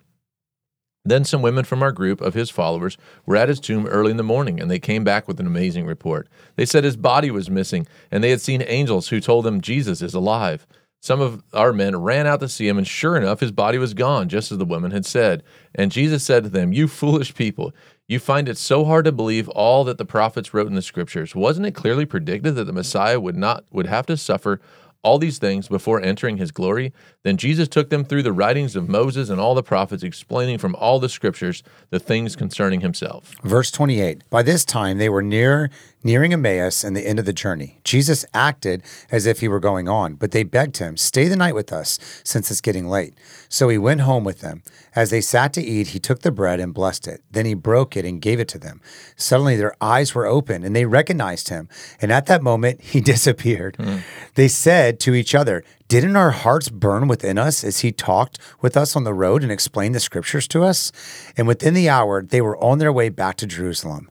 Then 1.04 1.24
some 1.24 1.40
women 1.40 1.64
from 1.64 1.82
our 1.82 1.92
group 1.92 2.20
of 2.20 2.34
his 2.34 2.50
followers 2.50 2.98
were 3.24 3.36
at 3.36 3.48
his 3.48 3.60
tomb 3.60 3.86
early 3.86 4.10
in 4.10 4.18
the 4.18 4.22
morning, 4.22 4.60
and 4.60 4.70
they 4.70 4.78
came 4.78 5.02
back 5.02 5.26
with 5.26 5.40
an 5.40 5.46
amazing 5.46 5.86
report. 5.86 6.28
They 6.56 6.66
said 6.66 6.84
his 6.84 6.96
body 6.96 7.30
was 7.30 7.48
missing, 7.48 7.86
and 8.10 8.22
they 8.22 8.30
had 8.30 8.42
seen 8.42 8.62
angels 8.66 9.08
who 9.08 9.20
told 9.20 9.46
them 9.46 9.62
Jesus 9.62 10.02
is 10.02 10.12
alive. 10.12 10.66
Some 11.02 11.22
of 11.22 11.42
our 11.54 11.72
men 11.72 12.02
ran 12.02 12.26
out 12.26 12.40
to 12.40 12.48
see 12.48 12.68
him, 12.68 12.76
and 12.76 12.86
sure 12.86 13.16
enough, 13.16 13.40
his 13.40 13.52
body 13.52 13.78
was 13.78 13.94
gone, 13.94 14.28
just 14.28 14.52
as 14.52 14.58
the 14.58 14.66
women 14.66 14.90
had 14.90 15.06
said. 15.06 15.42
And 15.74 15.90
Jesus 15.90 16.22
said 16.22 16.42
to 16.42 16.50
them, 16.50 16.74
You 16.74 16.86
foolish 16.86 17.34
people, 17.34 17.72
you 18.10 18.18
find 18.18 18.48
it 18.48 18.58
so 18.58 18.84
hard 18.84 19.04
to 19.04 19.12
believe 19.12 19.48
all 19.50 19.84
that 19.84 19.96
the 19.96 20.04
prophets 20.04 20.52
wrote 20.52 20.66
in 20.66 20.74
the 20.74 20.82
scriptures. 20.82 21.36
Wasn't 21.36 21.64
it 21.64 21.76
clearly 21.76 22.04
predicted 22.04 22.56
that 22.56 22.64
the 22.64 22.72
Messiah 22.72 23.20
would 23.20 23.36
not 23.36 23.64
would 23.70 23.86
have 23.86 24.04
to 24.06 24.16
suffer 24.16 24.60
all 25.04 25.16
these 25.16 25.38
things 25.38 25.68
before 25.68 26.02
entering 26.02 26.36
his 26.36 26.50
glory? 26.50 26.92
Then 27.22 27.36
Jesus 27.36 27.68
took 27.68 27.88
them 27.88 28.04
through 28.04 28.24
the 28.24 28.32
writings 28.32 28.74
of 28.74 28.88
Moses 28.88 29.30
and 29.30 29.40
all 29.40 29.54
the 29.54 29.62
prophets, 29.62 30.02
explaining 30.02 30.58
from 30.58 30.74
all 30.74 30.98
the 30.98 31.08
scriptures 31.08 31.62
the 31.90 32.00
things 32.00 32.34
concerning 32.34 32.80
himself. 32.80 33.36
Verse 33.44 33.70
28. 33.70 34.28
By 34.28 34.42
this 34.42 34.64
time 34.64 34.98
they 34.98 35.08
were 35.08 35.22
near 35.22 35.70
nearing 36.02 36.32
Emmaus 36.32 36.84
and 36.84 36.96
the 36.96 37.06
end 37.06 37.18
of 37.18 37.24
the 37.24 37.32
journey. 37.32 37.80
Jesus 37.84 38.24
acted 38.32 38.82
as 39.10 39.26
if 39.26 39.40
he 39.40 39.48
were 39.48 39.60
going 39.60 39.88
on, 39.88 40.14
but 40.14 40.30
they 40.30 40.42
begged 40.42 40.78
him, 40.78 40.96
"Stay 40.96 41.28
the 41.28 41.36
night 41.36 41.54
with 41.54 41.72
us, 41.72 41.98
since 42.24 42.50
it's 42.50 42.60
getting 42.60 42.88
late." 42.88 43.14
So 43.48 43.68
he 43.68 43.78
went 43.78 44.02
home 44.02 44.24
with 44.24 44.40
them. 44.40 44.62
As 44.94 45.10
they 45.10 45.20
sat 45.20 45.52
to 45.54 45.62
eat, 45.62 45.88
he 45.88 45.98
took 45.98 46.20
the 46.20 46.30
bread 46.30 46.60
and 46.60 46.74
blessed 46.74 47.06
it. 47.06 47.22
Then 47.30 47.46
he 47.46 47.54
broke 47.54 47.96
it 47.96 48.04
and 48.04 48.20
gave 48.20 48.40
it 48.40 48.48
to 48.48 48.58
them. 48.58 48.80
Suddenly 49.16 49.56
their 49.56 49.74
eyes 49.80 50.14
were 50.14 50.26
open 50.26 50.64
and 50.64 50.74
they 50.74 50.84
recognized 50.84 51.48
him, 51.48 51.68
and 52.00 52.10
at 52.10 52.26
that 52.26 52.42
moment 52.42 52.80
he 52.92 53.00
disappeared. 53.00 53.76
Hmm. 53.76 53.98
They 54.34 54.48
said 54.48 55.00
to 55.00 55.14
each 55.14 55.34
other, 55.34 55.64
didn't 55.90 56.14
our 56.14 56.30
hearts 56.30 56.68
burn 56.68 57.08
within 57.08 57.36
us 57.36 57.64
as 57.64 57.80
he 57.80 57.90
talked 57.90 58.38
with 58.60 58.76
us 58.76 58.94
on 58.94 59.02
the 59.02 59.12
road 59.12 59.42
and 59.42 59.50
explained 59.50 59.92
the 59.92 59.98
scriptures 59.98 60.46
to 60.46 60.62
us? 60.62 60.92
And 61.36 61.48
within 61.48 61.74
the 61.74 61.88
hour, 61.88 62.22
they 62.22 62.40
were 62.40 62.56
on 62.58 62.78
their 62.78 62.92
way 62.92 63.08
back 63.08 63.34
to 63.38 63.46
Jerusalem. 63.48 64.08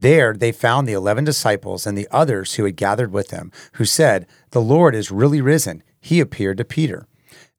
There 0.00 0.32
they 0.34 0.52
found 0.52 0.88
the 0.88 0.94
eleven 0.94 1.24
disciples 1.24 1.86
and 1.86 1.96
the 1.96 2.08
others 2.10 2.54
who 2.54 2.64
had 2.64 2.76
gathered 2.76 3.12
with 3.12 3.28
them, 3.28 3.52
who 3.74 3.84
said, 3.84 4.26
The 4.50 4.60
Lord 4.60 4.94
is 4.94 5.10
really 5.10 5.40
risen. 5.40 5.82
He 6.00 6.20
appeared 6.20 6.56
to 6.58 6.64
Peter. 6.64 7.06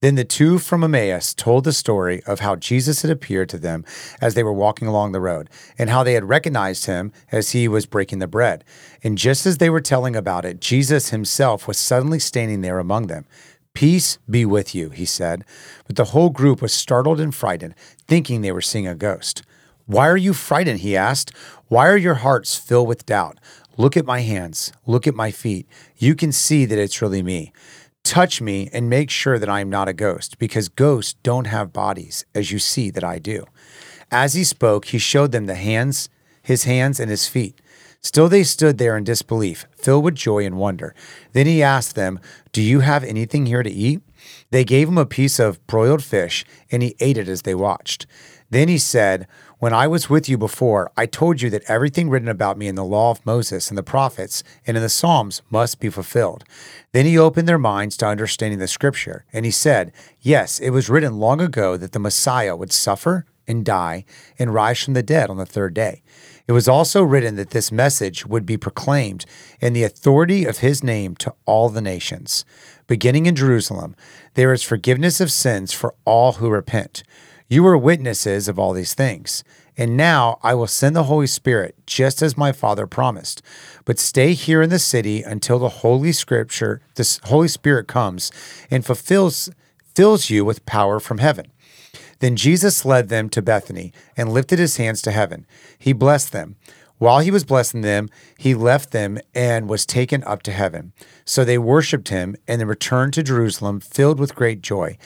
Then 0.02 0.16
the 0.16 0.26
two 0.26 0.58
from 0.58 0.84
Emmaus 0.84 1.32
told 1.36 1.64
the 1.64 1.72
story 1.72 2.24
of 2.26 2.40
how 2.40 2.56
Jesus 2.56 3.04
had 3.04 3.12
appeared 3.12 3.50
to 3.50 3.60
them 3.60 3.86
as 4.20 4.34
they 4.34 4.44
were 4.44 4.52
walking 4.52 4.88
along 4.88 5.12
the 5.12 5.22
road, 5.22 5.48
and 5.78 5.92
how 5.92 6.04
they 6.04 6.14
had 6.14 6.28
recognized 6.28 6.88
him 6.88 7.12
as 7.32 7.52
he 7.52 7.68
was 7.68 7.86
breaking 7.86 8.18
the 8.18 8.26
bread. 8.26 8.64
And 9.04 9.16
just 9.16 9.46
as 9.46 9.60
they 9.60 9.70
were 9.70 9.80
telling 9.80 10.16
about 10.16 10.44
it, 10.44 10.60
Jesus 10.60 11.10
himself 11.10 11.68
was 11.68 11.78
suddenly 11.78 12.18
standing 12.18 12.62
there 12.62 12.80
among 12.80 13.08
them. 13.08 13.26
Peace 13.76 14.18
be 14.28 14.44
with 14.44 14.74
you, 14.74 14.90
he 14.90 15.06
said. 15.06 15.46
But 15.86 15.98
the 15.98 16.06
whole 16.06 16.32
group 16.32 16.64
was 16.64 16.74
startled 16.74 17.20
and 17.20 17.34
frightened, 17.34 17.76
thinking 18.08 18.42
they 18.42 18.52
were 18.52 18.60
seeing 18.60 18.88
a 18.88 18.96
ghost. 18.96 19.44
Why 19.86 20.08
are 20.08 20.18
you 20.18 20.34
frightened? 20.34 20.80
He 20.80 20.96
asked. 20.96 21.32
Why 21.68 21.88
are 21.88 21.98
your 21.98 22.16
hearts 22.16 22.58
filled 22.58 22.88
with 22.88 23.06
doubt? 23.06 23.40
Look 23.78 23.96
at 23.98 24.06
my 24.06 24.22
hands. 24.22 24.72
Look 24.86 25.08
at 25.08 25.16
my 25.16 25.32
feet. 25.32 25.68
You 25.98 26.16
can 26.16 26.32
see 26.32 26.66
that 26.66 26.80
it's 26.80 27.02
really 27.02 27.24
me. 27.24 27.54
touch 28.04 28.42
me 28.42 28.70
and 28.74 28.90
make 28.90 29.10
sure 29.10 29.38
that 29.38 29.50
I 29.50 29.60
am 29.62 29.70
not 29.70 29.88
a 29.88 29.94
ghost, 29.94 30.40
because 30.40 30.70
ghosts 30.70 31.16
don't 31.24 31.46
have 31.46 31.72
bodies, 31.74 32.26
as 32.34 32.52
you 32.52 32.60
see 32.60 32.90
that 32.92 33.04
I 33.04 33.20
do. 33.20 33.46
As 34.12 34.34
he 34.34 34.44
spoke, 34.44 34.86
he 34.86 34.98
showed 34.98 35.32
them 35.32 35.46
the 35.46 35.56
hands, 35.56 36.10
his 36.42 36.64
hands 36.64 37.00
and 37.00 37.10
his 37.10 37.28
feet. 37.28 37.62
Still 38.02 38.28
they 38.28 38.44
stood 38.44 38.80
there 38.80 38.98
in 38.98 39.04
disbelief, 39.04 39.66
filled 39.76 40.04
with 40.04 40.16
joy 40.16 40.44
and 40.46 40.58
wonder. 40.58 40.96
Then 41.34 41.46
he 41.46 41.62
asked 41.62 41.96
them, 41.96 42.20
Do 42.52 42.62
you 42.62 42.80
have 42.80 43.04
anything 43.04 43.46
here 43.46 43.62
to 43.62 43.70
eat? 43.70 44.02
They 44.50 44.64
gave 44.64 44.88
him 44.88 44.98
a 44.98 45.06
piece 45.06 45.40
of 45.40 45.66
broiled 45.68 46.04
fish, 46.04 46.44
and 46.72 46.82
he 46.82 46.96
ate 47.00 47.18
it 47.18 47.28
as 47.28 47.44
they 47.44 47.56
watched. 47.56 48.08
Then 48.52 48.68
he 48.68 48.78
said, 48.78 49.28
When 49.60 49.74
I 49.74 49.88
was 49.88 50.10
with 50.10 50.28
you 50.30 50.38
before, 50.38 50.92
I 50.96 51.06
told 51.06 51.42
you 51.42 51.50
that 51.50 51.64
everything 51.68 52.10
written 52.10 52.28
about 52.28 52.58
me 52.58 52.68
in 52.68 52.76
the 52.76 52.86
law 52.86 53.10
of 53.10 53.26
Moses 53.26 53.70
and 53.70 53.78
the 53.78 53.84
prophets 53.84 54.44
and 54.68 54.76
in 54.78 54.84
the 54.84 54.90
Psalms 54.90 55.42
must 55.50 55.80
be 55.80 55.90
fulfilled. 55.90 56.44
Then 56.92 57.06
he 57.06 57.18
opened 57.18 57.48
their 57.48 57.58
minds 57.58 57.96
to 57.98 58.08
understanding 58.08 58.60
the 58.60 58.68
scripture, 58.68 59.26
and 59.32 59.46
he 59.46 59.52
said, 59.52 59.94
Yes, 60.20 60.60
it 60.60 60.72
was 60.72 60.90
written 60.90 61.18
long 61.18 61.40
ago 61.40 61.78
that 61.78 61.94
the 61.94 62.00
Messiah 62.00 62.56
would 62.56 62.74
suffer 62.74 63.26
and 63.48 63.66
die 63.66 64.04
and 64.38 64.54
rise 64.54 64.84
from 64.84 64.96
the 64.96 65.04
dead 65.04 65.30
on 65.30 65.38
the 65.38 65.46
third 65.46 65.74
day. 65.74 66.04
It 66.46 66.52
was 66.52 66.68
also 66.68 67.04
written 67.04 67.38
that 67.38 67.52
this 67.52 67.72
message 67.72 68.26
would 68.26 68.46
be 68.46 68.58
proclaimed 68.58 69.26
in 69.62 69.72
the 69.72 69.84
authority 69.84 70.44
of 70.44 70.58
his 70.58 70.84
name 70.84 71.16
to 71.18 71.34
all 71.46 71.70
the 71.70 71.82
nations. 71.82 72.44
Beginning 72.88 73.26
in 73.28 73.36
Jerusalem, 73.36 73.96
there 74.34 74.52
is 74.52 74.62
forgiveness 74.62 75.22
of 75.22 75.32
sins 75.32 75.72
for 75.72 75.96
all 76.04 76.34
who 76.34 76.50
repent. 76.50 77.04
You 77.52 77.64
were 77.64 77.78
witnesses 77.78 78.48
of 78.48 78.58
all 78.58 78.72
these 78.72 78.94
things. 78.94 79.44
And 79.76 79.98
now 79.98 80.40
I 80.42 80.54
will 80.54 80.68
send 80.68 80.96
the 80.96 81.04
Holy 81.04 81.28
Spirit, 81.28 81.76
just 81.86 82.22
as 82.22 82.38
my 82.38 82.54
Father 82.54 82.88
promised. 82.88 83.42
But 83.84 84.00
stay 84.00 84.32
here 84.32 84.62
in 84.62 84.70
the 84.70 84.80
city 84.80 85.22
until 85.22 85.60
the 85.60 85.68
Holy 85.84 86.14
Scripture, 86.14 86.80
the 86.96 87.20
Holy 87.26 87.50
Spirit 87.50 87.90
comes 87.90 88.32
and 88.72 88.86
fulfills 88.86 89.50
fills 89.94 90.30
you 90.30 90.46
with 90.46 90.66
power 90.66 91.02
from 91.02 91.18
heaven. 91.18 91.48
Then 92.20 92.38
Jesus 92.38 92.86
led 92.86 93.10
them 93.10 93.28
to 93.32 93.42
Bethany 93.42 93.92
and 94.16 94.32
lifted 94.32 94.58
his 94.58 94.78
hands 94.78 95.02
to 95.02 95.12
heaven. 95.12 95.46
He 95.78 95.92
blessed 95.92 96.32
them. 96.32 96.56
While 97.00 97.20
he 97.20 97.32
was 97.32 97.44
blessing 97.44 97.82
them, 97.82 98.10
he 98.38 98.54
left 98.54 98.92
them 98.92 99.18
and 99.34 99.68
was 99.68 99.86
taken 99.88 100.24
up 100.24 100.44
to 100.44 100.52
heaven. 100.52 100.94
So 101.26 101.44
they 101.44 101.58
worshiped 101.58 102.10
him 102.10 102.36
and 102.48 102.62
then 102.62 102.68
returned 102.68 103.14
to 103.16 103.24
Jerusalem 103.24 103.80
filled 103.80 104.20
with 104.20 104.36
great 104.36 104.62
joy. 104.62 104.98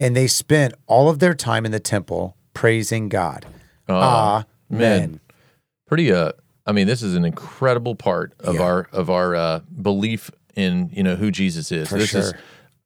And 0.00 0.16
they 0.16 0.26
spent 0.26 0.74
all 0.86 1.08
of 1.10 1.18
their 1.18 1.34
time 1.34 1.64
in 1.66 1.72
the 1.72 1.78
temple 1.80 2.36
praising 2.54 3.08
God. 3.08 3.46
Uh, 3.88 4.42
Amen. 4.72 5.18
pretty 5.88 6.12
uh 6.12 6.30
i 6.64 6.70
mean 6.70 6.86
this 6.86 7.02
is 7.02 7.16
an 7.16 7.24
incredible 7.24 7.96
part 7.96 8.32
of 8.38 8.54
Yeah. 8.54 8.62
our 8.62 8.88
of 8.92 9.10
our 9.10 9.34
uh 9.34 9.60
belief 9.82 10.30
in 10.54 10.90
you 10.92 11.02
know 11.02 11.16
who 11.16 11.32
jesus 11.32 11.72
is 11.72 11.88
For 11.88 11.98
this 11.98 12.14
is 12.14 12.32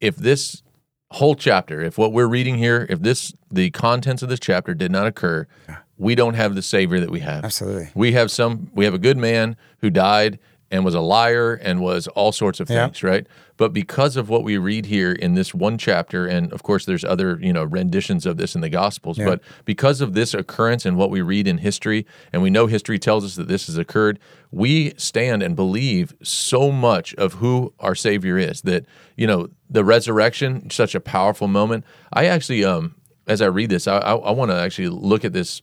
if 0.00 0.16
this 0.16 0.62
whole 1.10 1.34
chapter 1.34 1.82
if 1.82 1.98
what 1.98 2.12
we're 2.14 2.26
reading 2.26 2.56
here 2.56 2.86
if 2.88 3.00
this 3.02 3.34
the 3.50 3.68
contents 3.70 4.22
of 4.22 4.30
this 4.30 4.40
chapter 4.40 4.72
did 4.72 4.90
not 4.90 5.06
occur 5.06 5.46
we 5.98 6.14
don't 6.14 6.34
have 6.34 6.54
the 6.54 6.62
savior 6.62 6.98
that 7.00 7.10
we 7.10 7.20
have 7.20 7.44
Absolutely. 7.44 7.90
we 7.94 8.12
have 8.12 8.30
some 8.30 8.70
we 8.72 8.86
have 8.86 8.94
a 8.94 8.98
good 8.98 9.18
man 9.18 9.54
who 9.80 9.90
died 9.90 10.38
and 10.74 10.84
was 10.84 10.94
a 10.94 11.00
liar 11.00 11.54
and 11.62 11.80
was 11.80 12.08
all 12.08 12.32
sorts 12.32 12.58
of 12.60 12.68
Yeah. 12.68 12.86
things 12.86 13.02
right? 13.02 13.26
But 13.56 13.72
because 13.72 14.16
of 14.16 14.28
what 14.28 14.42
we 14.42 14.58
read 14.58 14.86
here 14.86 15.12
in 15.12 15.34
this 15.34 15.54
one 15.54 15.78
chapter 15.78 16.26
and 16.26 16.52
of 16.52 16.64
course 16.64 16.84
there's 16.86 17.04
other 17.04 17.38
you 17.40 17.52
know 17.52 17.62
renditions 17.62 18.26
of 18.26 18.36
this 18.36 18.56
in 18.56 18.60
the 18.60 18.68
gospels 18.68 19.16
but 19.26 19.40
because 19.64 20.00
of 20.00 20.14
this 20.14 20.34
occurrence 20.34 20.84
and 20.84 20.96
what 20.96 21.10
we 21.10 21.22
read 21.22 21.46
in 21.46 21.58
history 21.58 22.04
and 22.32 22.42
we 22.42 22.50
know 22.50 22.66
history 22.66 22.98
tells 22.98 23.24
us 23.24 23.36
that 23.36 23.46
this 23.46 23.66
has 23.66 23.78
occurred 23.78 24.18
we 24.50 24.92
stand 24.96 25.40
and 25.42 25.54
believe 25.54 26.14
so 26.22 26.72
much 26.72 27.14
of 27.14 27.34
who 27.34 27.72
our 27.78 27.94
savior 27.94 28.36
is 28.36 28.62
that 28.62 28.84
you 29.16 29.26
know 29.28 29.48
the 29.70 29.84
resurrection 29.84 30.68
such 30.70 30.94
a 30.94 31.00
powerful 31.00 31.46
moment. 31.48 31.84
I 32.12 32.26
actually 32.26 32.64
um 32.64 32.96
as 33.28 33.40
i 33.40 33.46
read 33.46 33.70
this 33.70 33.86
i 33.86 33.98
i, 33.98 34.14
I 34.14 34.32
want 34.32 34.50
to 34.50 34.56
actually 34.56 34.88
look 34.88 35.24
at 35.24 35.32
this 35.32 35.62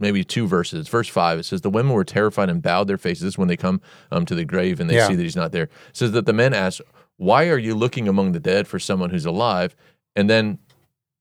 maybe 0.00 0.24
two 0.24 0.46
verses. 0.46 0.88
Verse 0.88 1.08
five, 1.08 1.38
it 1.38 1.44
says, 1.44 1.60
The 1.60 1.70
women 1.70 1.92
were 1.92 2.04
terrified 2.04 2.48
and 2.48 2.62
bowed 2.62 2.88
their 2.88 2.98
faces. 2.98 3.22
This 3.22 3.34
is 3.34 3.38
when 3.38 3.48
they 3.48 3.56
come 3.56 3.80
um, 4.10 4.24
to 4.26 4.34
the 4.34 4.44
grave 4.44 4.80
and 4.80 4.88
they 4.90 4.96
Yeah. 4.96 5.08
see 5.08 5.14
that 5.14 5.22
he's 5.22 5.36
not 5.36 5.52
there. 5.52 5.64
It 5.64 5.70
says 5.92 6.12
that 6.12 6.26
the 6.26 6.32
men 6.32 6.54
asked, 6.54 6.80
Why 7.16 7.48
are 7.48 7.58
you 7.58 7.74
looking 7.74 8.08
among 8.08 8.32
the 8.32 8.40
dead 8.40 8.66
for 8.66 8.78
someone 8.78 9.10
who's 9.10 9.26
alive? 9.26 9.76
And 10.16 10.28
then 10.28 10.58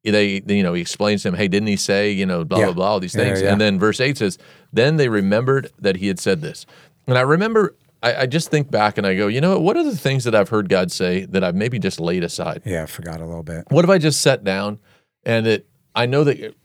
they, 0.03 0.41
you 0.48 0.63
know, 0.63 0.74
he 0.74 0.81
explains 0.81 1.21
to 1.24 1.29
them, 1.31 1.38
Hey, 1.38 1.48
didn't 1.48 1.67
he 1.67 1.75
say, 1.75 2.12
you 2.12 2.25
know, 2.25 2.43
blah, 2.45 2.59
Yeah. 2.59 2.65
blah, 2.65 2.74
blah, 2.74 2.86
all 2.88 3.00
these 3.00 3.13
things. 3.13 3.41
yeah. 3.41 3.51
And 3.51 3.59
then 3.62 3.77
verse 3.79 4.00
eight 4.00 4.17
says, 4.17 4.38
Then 4.74 4.98
they 4.98 5.09
remembered 5.09 5.71
that 5.79 5.98
he 5.98 6.07
had 6.07 6.19
said 6.19 6.41
this. 6.41 6.65
And 7.07 7.17
I 7.17 7.21
remember, 7.21 7.75
I, 8.01 8.15
I 8.21 8.25
just 8.27 8.50
think 8.50 8.71
back 8.71 8.98
and 8.98 9.05
I 9.05 9.15
go, 9.15 9.27
You 9.27 9.41
know 9.41 9.51
what? 9.51 9.62
What 9.62 9.77
are 9.77 9.83
the 9.83 9.98
things 9.98 10.24
that 10.24 10.33
I've 10.33 10.50
heard 10.50 10.69
God 10.69 10.91
say 10.91 11.25
that 11.25 11.43
I've 11.43 11.55
maybe 11.55 11.79
just 11.79 12.00
laid 12.00 12.24
aside? 12.24 12.62
Yeah, 12.65 12.83
I 12.83 12.86
forgot 12.86 13.19
a 13.19 13.25
little 13.25 13.43
bit. 13.43 13.65
what 13.69 13.83
if 13.83 13.91
I 13.91 13.98
just 13.98 14.21
sat 14.21 14.43
down 14.43 14.79
and 15.25 15.45
it 15.45 15.67
I 15.95 16.05
know 16.05 16.24
that 16.24 16.55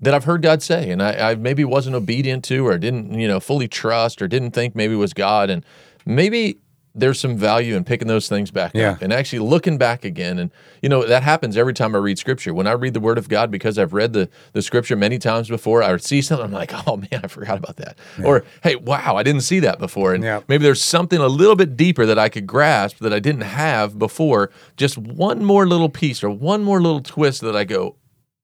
that 0.00 0.12
I've 0.14 0.24
heard 0.24 0.42
God 0.42 0.62
say 0.62 0.90
and 0.90 1.02
I, 1.02 1.30
I 1.30 1.34
maybe 1.36 1.64
wasn't 1.64 1.96
obedient 1.96 2.44
to 2.44 2.66
or 2.66 2.76
didn't 2.78 3.18
you 3.18 3.26
know 3.28 3.40
fully 3.40 3.68
trust 3.68 4.20
or 4.20 4.28
didn't 4.28 4.50
think 4.50 4.74
maybe 4.74 4.94
was 4.94 5.12
God 5.14 5.48
and 5.50 5.64
maybe 6.04 6.58
there's 6.98 7.20
some 7.20 7.36
value 7.36 7.76
in 7.76 7.84
picking 7.84 8.08
those 8.08 8.26
things 8.26 8.50
back 8.50 8.72
Yeah. 8.74 8.92
up 8.92 9.02
and 9.02 9.12
actually 9.12 9.40
looking 9.40 9.76
back 9.76 10.04
again 10.04 10.38
and 10.38 10.50
you 10.82 10.88
know 10.88 11.06
that 11.06 11.22
happens 11.22 11.56
every 11.56 11.74
time 11.74 11.94
I 11.94 11.98
read 11.98 12.18
scripture 12.18 12.54
when 12.54 12.66
I 12.66 12.72
read 12.72 12.94
the 12.94 13.00
word 13.00 13.18
of 13.18 13.28
God 13.28 13.50
because 13.50 13.78
I've 13.78 13.92
read 13.94 14.12
the 14.12 14.28
the 14.52 14.62
scripture 14.62 14.96
many 14.96 15.18
times 15.18 15.48
before 15.48 15.82
I 15.82 15.96
see 15.98 16.20
something 16.22 16.44
I'm 16.46 16.52
like 16.52 16.72
oh 16.86 16.96
man 16.96 17.20
I 17.24 17.28
forgot 17.28 17.56
about 17.58 17.76
that 17.76 17.98
or 18.24 18.44
hey 18.62 18.76
wow 18.76 19.16
I 19.16 19.22
didn't 19.22 19.42
see 19.42 19.60
that 19.60 19.78
before 19.78 20.12
and 20.14 20.22
Yeah. 20.24 20.40
maybe 20.48 20.64
there's 20.64 20.82
something 20.82 21.20
a 21.20 21.28
little 21.28 21.56
bit 21.56 21.76
deeper 21.76 22.04
that 22.06 22.18
I 22.18 22.28
could 22.28 22.46
grasp 22.46 22.98
that 22.98 23.12
I 23.14 23.18
didn't 23.18 23.42
have 23.42 23.98
before. 23.98 24.50
Just 24.76 24.96
one 24.98 25.42
more 25.44 25.66
little 25.66 25.88
piece 25.90 26.22
or 26.24 26.28
one 26.30 26.64
more 26.64 26.80
little 26.82 27.00
twist 27.02 27.40
that 27.42 27.56
I 27.56 27.64
go, 27.64 27.96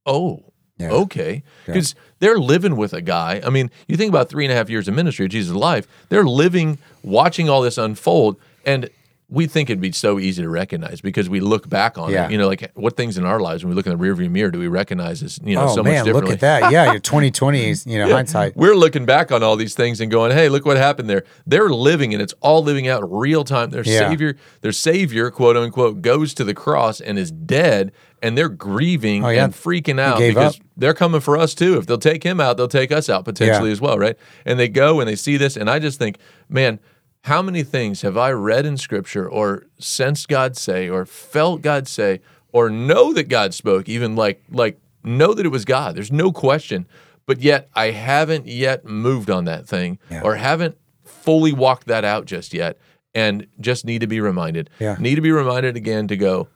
oh, 0.06 0.51
Yeah. 0.82 0.90
okay. 0.90 1.42
Because 1.66 1.94
they're 2.18 2.38
living 2.38 2.76
with 2.76 2.92
a 2.92 3.00
guy. 3.02 3.40
I 3.44 3.50
mean, 3.50 3.70
you 3.88 3.96
think 3.96 4.08
about 4.10 4.28
three 4.28 4.44
and 4.44 4.52
a 4.52 4.56
half 4.56 4.68
years 4.70 4.88
of 4.88 4.94
ministry 4.94 5.24
of 5.26 5.30
Jesus' 5.32 5.54
life, 5.54 5.86
they're 6.08 6.24
living, 6.24 6.78
watching 7.02 7.48
all 7.48 7.62
this 7.62 7.78
unfold. 7.78 8.36
And 8.66 8.90
we 9.28 9.46
think 9.46 9.70
it'd 9.70 9.80
be 9.80 9.90
so 9.92 10.18
easy 10.20 10.42
to 10.42 10.48
recognize 10.50 11.00
because 11.00 11.26
we 11.30 11.40
look 11.40 11.66
back 11.66 11.96
on 11.96 12.10
Yeah. 12.12 12.26
it. 12.26 12.32
You 12.32 12.36
know, 12.38 12.48
like 12.48 12.70
what 12.74 12.98
things 12.98 13.16
in 13.16 13.24
our 13.24 13.40
lives 13.40 13.64
when 13.64 13.70
we 13.70 13.74
look 13.74 13.86
in 13.86 13.96
the 13.96 14.04
rearview 14.04 14.30
mirror 14.30 14.50
do 14.50 14.58
we 14.58 14.68
recognize 14.68 15.22
as 15.22 15.40
you 15.42 15.54
know 15.56 15.68
oh 15.70 15.74
so 15.76 15.82
man, 15.82 15.94
much 15.94 16.04
differently? 16.04 16.32
look 16.32 16.42
at 16.42 16.60
that. 16.60 16.70
Yeah, 16.70 16.90
your 16.92 17.00
2020 17.00 17.70
is, 17.70 17.86
you 17.86 17.98
know, 17.98 18.12
hindsight. 18.12 18.54
We're 18.58 18.74
looking 18.74 19.06
back 19.06 19.32
on 19.32 19.42
all 19.42 19.56
these 19.56 19.74
things 19.74 20.02
and 20.02 20.10
going, 20.10 20.32
"Hey, 20.32 20.50
look 20.50 20.66
what 20.66 20.76
happened 20.76 21.08
there." 21.08 21.24
They're 21.46 21.70
living, 21.70 22.12
and 22.12 22.22
it's 22.22 22.34
all 22.42 22.62
living 22.62 22.88
out 22.88 23.10
real 23.10 23.42
time. 23.42 23.70
Their 23.70 23.84
Yeah. 23.86 24.10
savior, 24.10 24.36
their 24.60 24.70
savior, 24.72 25.30
quote 25.30 25.56
unquote, 25.56 26.02
goes 26.02 26.34
to 26.34 26.44
the 26.44 26.52
cross 26.54 27.00
and 27.00 27.18
is 27.18 27.30
dead, 27.30 27.90
and 28.22 28.38
they're 28.38 28.48
grieving 28.48 29.24
Oh, 29.24 29.28
yeah. 29.28 29.44
and 29.44 29.52
freaking 29.52 30.00
out 30.00 30.18
because 30.18 30.56
up. 30.58 30.66
they're 30.76 30.94
coming 30.94 31.20
for 31.20 31.36
us 31.36 31.54
too. 31.54 31.76
If 31.76 31.86
they'll 31.86 31.98
take 31.98 32.22
him 32.22 32.40
out, 32.40 32.56
they'll 32.56 32.68
take 32.68 32.92
us 32.92 33.08
out 33.10 33.24
potentially 33.24 33.68
Yeah. 33.70 33.72
as 33.72 33.80
well, 33.80 33.98
right? 33.98 34.16
And 34.46 34.58
they 34.58 34.68
go 34.68 35.00
and 35.00 35.08
they 35.08 35.16
see 35.16 35.36
this, 35.36 35.56
and 35.56 35.68
I 35.68 35.78
just 35.78 35.98
think, 35.98 36.18
man. 36.48 36.78
How 37.26 37.40
many 37.40 37.62
things 37.62 38.02
have 38.02 38.16
I 38.16 38.32
read 38.32 38.66
in 38.66 38.76
scripture 38.76 39.28
or 39.30 39.62
sensed 39.78 40.26
God 40.28 40.56
say 40.56 40.88
or 40.88 41.06
felt 41.06 41.62
God 41.62 41.86
say 41.86 42.18
or 42.52 42.68
know 42.68 43.12
that 43.12 43.28
God 43.28 43.54
spoke, 43.54 43.88
even 43.88 44.16
like 44.16 44.42
like 44.50 44.80
know 45.04 45.32
that 45.32 45.46
it 45.46 45.50
was 45.50 45.64
God. 45.64 45.94
There's 45.94 46.10
no 46.10 46.32
question. 46.32 46.84
But 47.24 47.40
yet 47.40 47.68
I 47.76 47.92
haven't 47.92 48.48
yet 48.48 48.84
moved 48.84 49.30
on 49.30 49.44
that 49.44 49.68
thing 49.68 50.00
Yeah. 50.10 50.22
or 50.24 50.34
haven't 50.34 50.76
fully 51.04 51.52
walked 51.52 51.86
that 51.86 52.04
out 52.04 52.26
just 52.26 52.52
yet 52.52 52.76
and 53.14 53.46
just 53.60 53.84
need 53.84 54.00
to 54.00 54.08
be 54.08 54.20
reminded. 54.20 54.68
Yeah. 54.80 54.96
Need 54.98 55.14
to 55.14 55.20
be 55.20 55.30
reminded 55.30 55.76
again 55.76 56.08
to 56.08 56.16
go, 56.16 56.48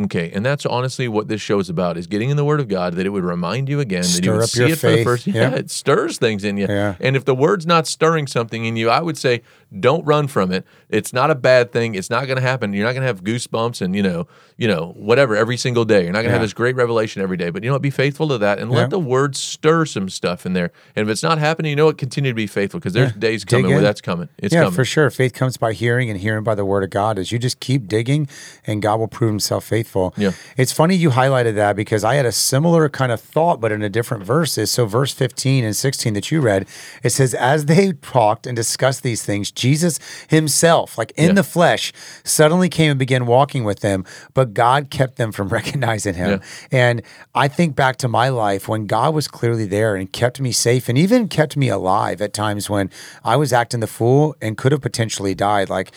Okay, 0.00 0.32
and 0.32 0.44
that's 0.44 0.66
honestly 0.66 1.06
what 1.06 1.28
this 1.28 1.40
show 1.40 1.60
is 1.60 1.68
about: 1.68 1.96
is 1.96 2.08
getting 2.08 2.28
in 2.28 2.36
the 2.36 2.44
Word 2.44 2.58
of 2.58 2.66
God 2.66 2.94
that 2.94 3.06
it 3.06 3.10
would 3.10 3.22
remind 3.22 3.68
you 3.68 3.78
again 3.78 4.02
that 4.02 4.24
you 4.24 4.32
would 4.32 4.48
see 4.48 4.64
it 4.64 4.76
for 4.76 4.90
the 4.90 5.04
first. 5.04 5.26
Yeah. 5.34 5.50
Yeah, 5.50 5.56
it 5.56 5.70
stirs 5.70 6.18
things 6.18 6.42
in 6.42 6.56
you. 6.56 6.66
Yeah. 6.68 6.96
And 6.98 7.14
if 7.14 7.24
the 7.24 7.34
Word's 7.34 7.64
not 7.64 7.86
stirring 7.86 8.26
something 8.26 8.64
in 8.64 8.76
you, 8.76 8.90
I 8.90 9.00
would 9.00 9.16
say 9.16 9.42
don't 9.80 10.04
run 10.04 10.28
from 10.28 10.52
it. 10.52 10.64
It's 10.88 11.12
not 11.12 11.30
a 11.30 11.34
bad 11.34 11.72
thing. 11.72 11.94
It's 11.94 12.10
not 12.10 12.26
going 12.26 12.36
to 12.36 12.42
happen. 12.42 12.72
You're 12.72 12.86
not 12.86 12.92
going 12.92 13.02
to 13.02 13.06
have 13.06 13.24
goosebumps 13.24 13.80
and 13.82 13.94
you 13.96 14.02
know, 14.02 14.26
you 14.56 14.68
know, 14.68 14.92
whatever 14.96 15.34
every 15.36 15.56
single 15.56 15.84
day. 15.84 16.02
You're 16.04 16.12
not 16.12 16.18
going 16.22 16.26
to 16.26 16.32
have 16.32 16.42
this 16.42 16.52
great 16.52 16.76
revelation 16.76 17.22
every 17.22 17.36
day. 17.36 17.50
But 17.50 17.62
you 17.62 17.68
know 17.70 17.74
what? 17.74 17.82
Be 17.82 17.90
faithful 17.90 18.28
to 18.28 18.38
that 18.38 18.58
and 18.58 18.70
Yeah. 18.70 18.78
let 18.78 18.90
the 18.90 18.98
Word 18.98 19.34
stir 19.36 19.84
some 19.86 20.08
stuff 20.08 20.46
in 20.46 20.52
there. 20.52 20.70
And 20.94 21.06
if 21.06 21.12
it's 21.12 21.22
not 21.22 21.38
happening, 21.38 21.70
you 21.70 21.76
know 21.76 21.86
what? 21.86 21.98
Continue 21.98 22.30
to 22.30 22.34
be 22.34 22.46
faithful 22.46 22.78
because 22.80 22.92
there's 22.92 23.12
days 23.12 23.44
coming 23.44 23.70
where 23.70 23.80
that's 23.80 24.00
coming. 24.00 24.28
It's 24.38 24.54
yeah, 24.54 24.62
coming. 24.62 24.74
for 24.74 24.84
sure. 24.84 25.10
Faith 25.10 25.32
comes 25.32 25.56
by 25.56 25.72
hearing, 25.72 26.10
and 26.10 26.20
hearing 26.20 26.44
by 26.44 26.54
the 26.54 26.64
word 26.64 26.84
of 26.84 26.90
God. 26.90 27.18
As 27.18 27.32
you 27.32 27.38
just 27.38 27.60
keep 27.60 27.88
digging, 27.88 28.28
and 28.66 28.80
God 28.80 29.00
will 29.00 29.08
prove 29.08 29.30
Himself 29.30 29.64
faithful. 29.64 30.14
Yeah. 30.16 30.32
it's 30.56 30.72
funny 30.72 30.94
you 30.94 31.10
highlighted 31.10 31.54
that 31.56 31.76
because 31.76 32.04
I 32.04 32.14
had 32.14 32.26
a 32.26 32.32
similar 32.32 32.88
kind 32.88 33.10
of 33.12 33.20
thought, 33.20 33.60
but 33.60 33.72
in 33.72 33.82
a 33.82 33.88
different 33.88 34.24
verses. 34.24 34.70
So, 34.70 34.86
verse 34.86 35.12
fifteen 35.12 35.64
and 35.64 35.74
sixteen 35.74 36.14
that 36.14 36.30
you 36.30 36.40
read, 36.40 36.66
it 37.02 37.10
says, 37.10 37.34
"As 37.34 37.66
they 37.66 37.92
talked 37.92 38.46
and 38.46 38.54
discussed 38.56 39.02
these 39.02 39.22
things, 39.24 39.50
Jesus 39.64 39.94
Himself, 40.28 40.88
like 41.00 41.12
in 41.16 41.28
Yeah. 41.28 41.40
the 41.40 41.46
flesh, 41.56 41.92
suddenly 42.24 42.68
came 42.68 42.90
and 42.94 42.98
began 42.98 43.24
walking 43.26 43.62
with 43.70 43.80
them, 43.80 44.04
but 44.38 44.46
God 44.54 44.80
kept 44.98 45.14
them 45.16 45.30
from 45.32 45.46
recognizing 45.58 46.14
Him." 46.22 46.40
And 46.84 46.96
I 47.44 47.46
think 47.56 47.70
back 47.82 47.96
to 48.04 48.08
my 48.08 48.28
life 48.46 48.68
when 48.72 48.82
God 48.86 49.10
was 49.18 49.26
clearly 49.38 49.66
there 49.76 49.92
and 49.98 50.06
kept 50.22 50.36
me 50.46 50.52
safe, 50.52 50.88
and 50.88 50.96
even 51.04 51.28
kept 51.28 51.56
me 51.56 51.68
alive 51.78 52.18
at 52.26 52.32
times 52.44 52.68
when 52.74 52.86
I 53.24 53.36
was 53.36 53.52
acting 53.52 53.80
the 53.80 53.92
fool 53.98 54.36
and 54.42 54.56
could 54.58 54.72
have 54.72 54.82
potentially 54.82 55.34
died. 55.34 55.68
Like 55.78 55.90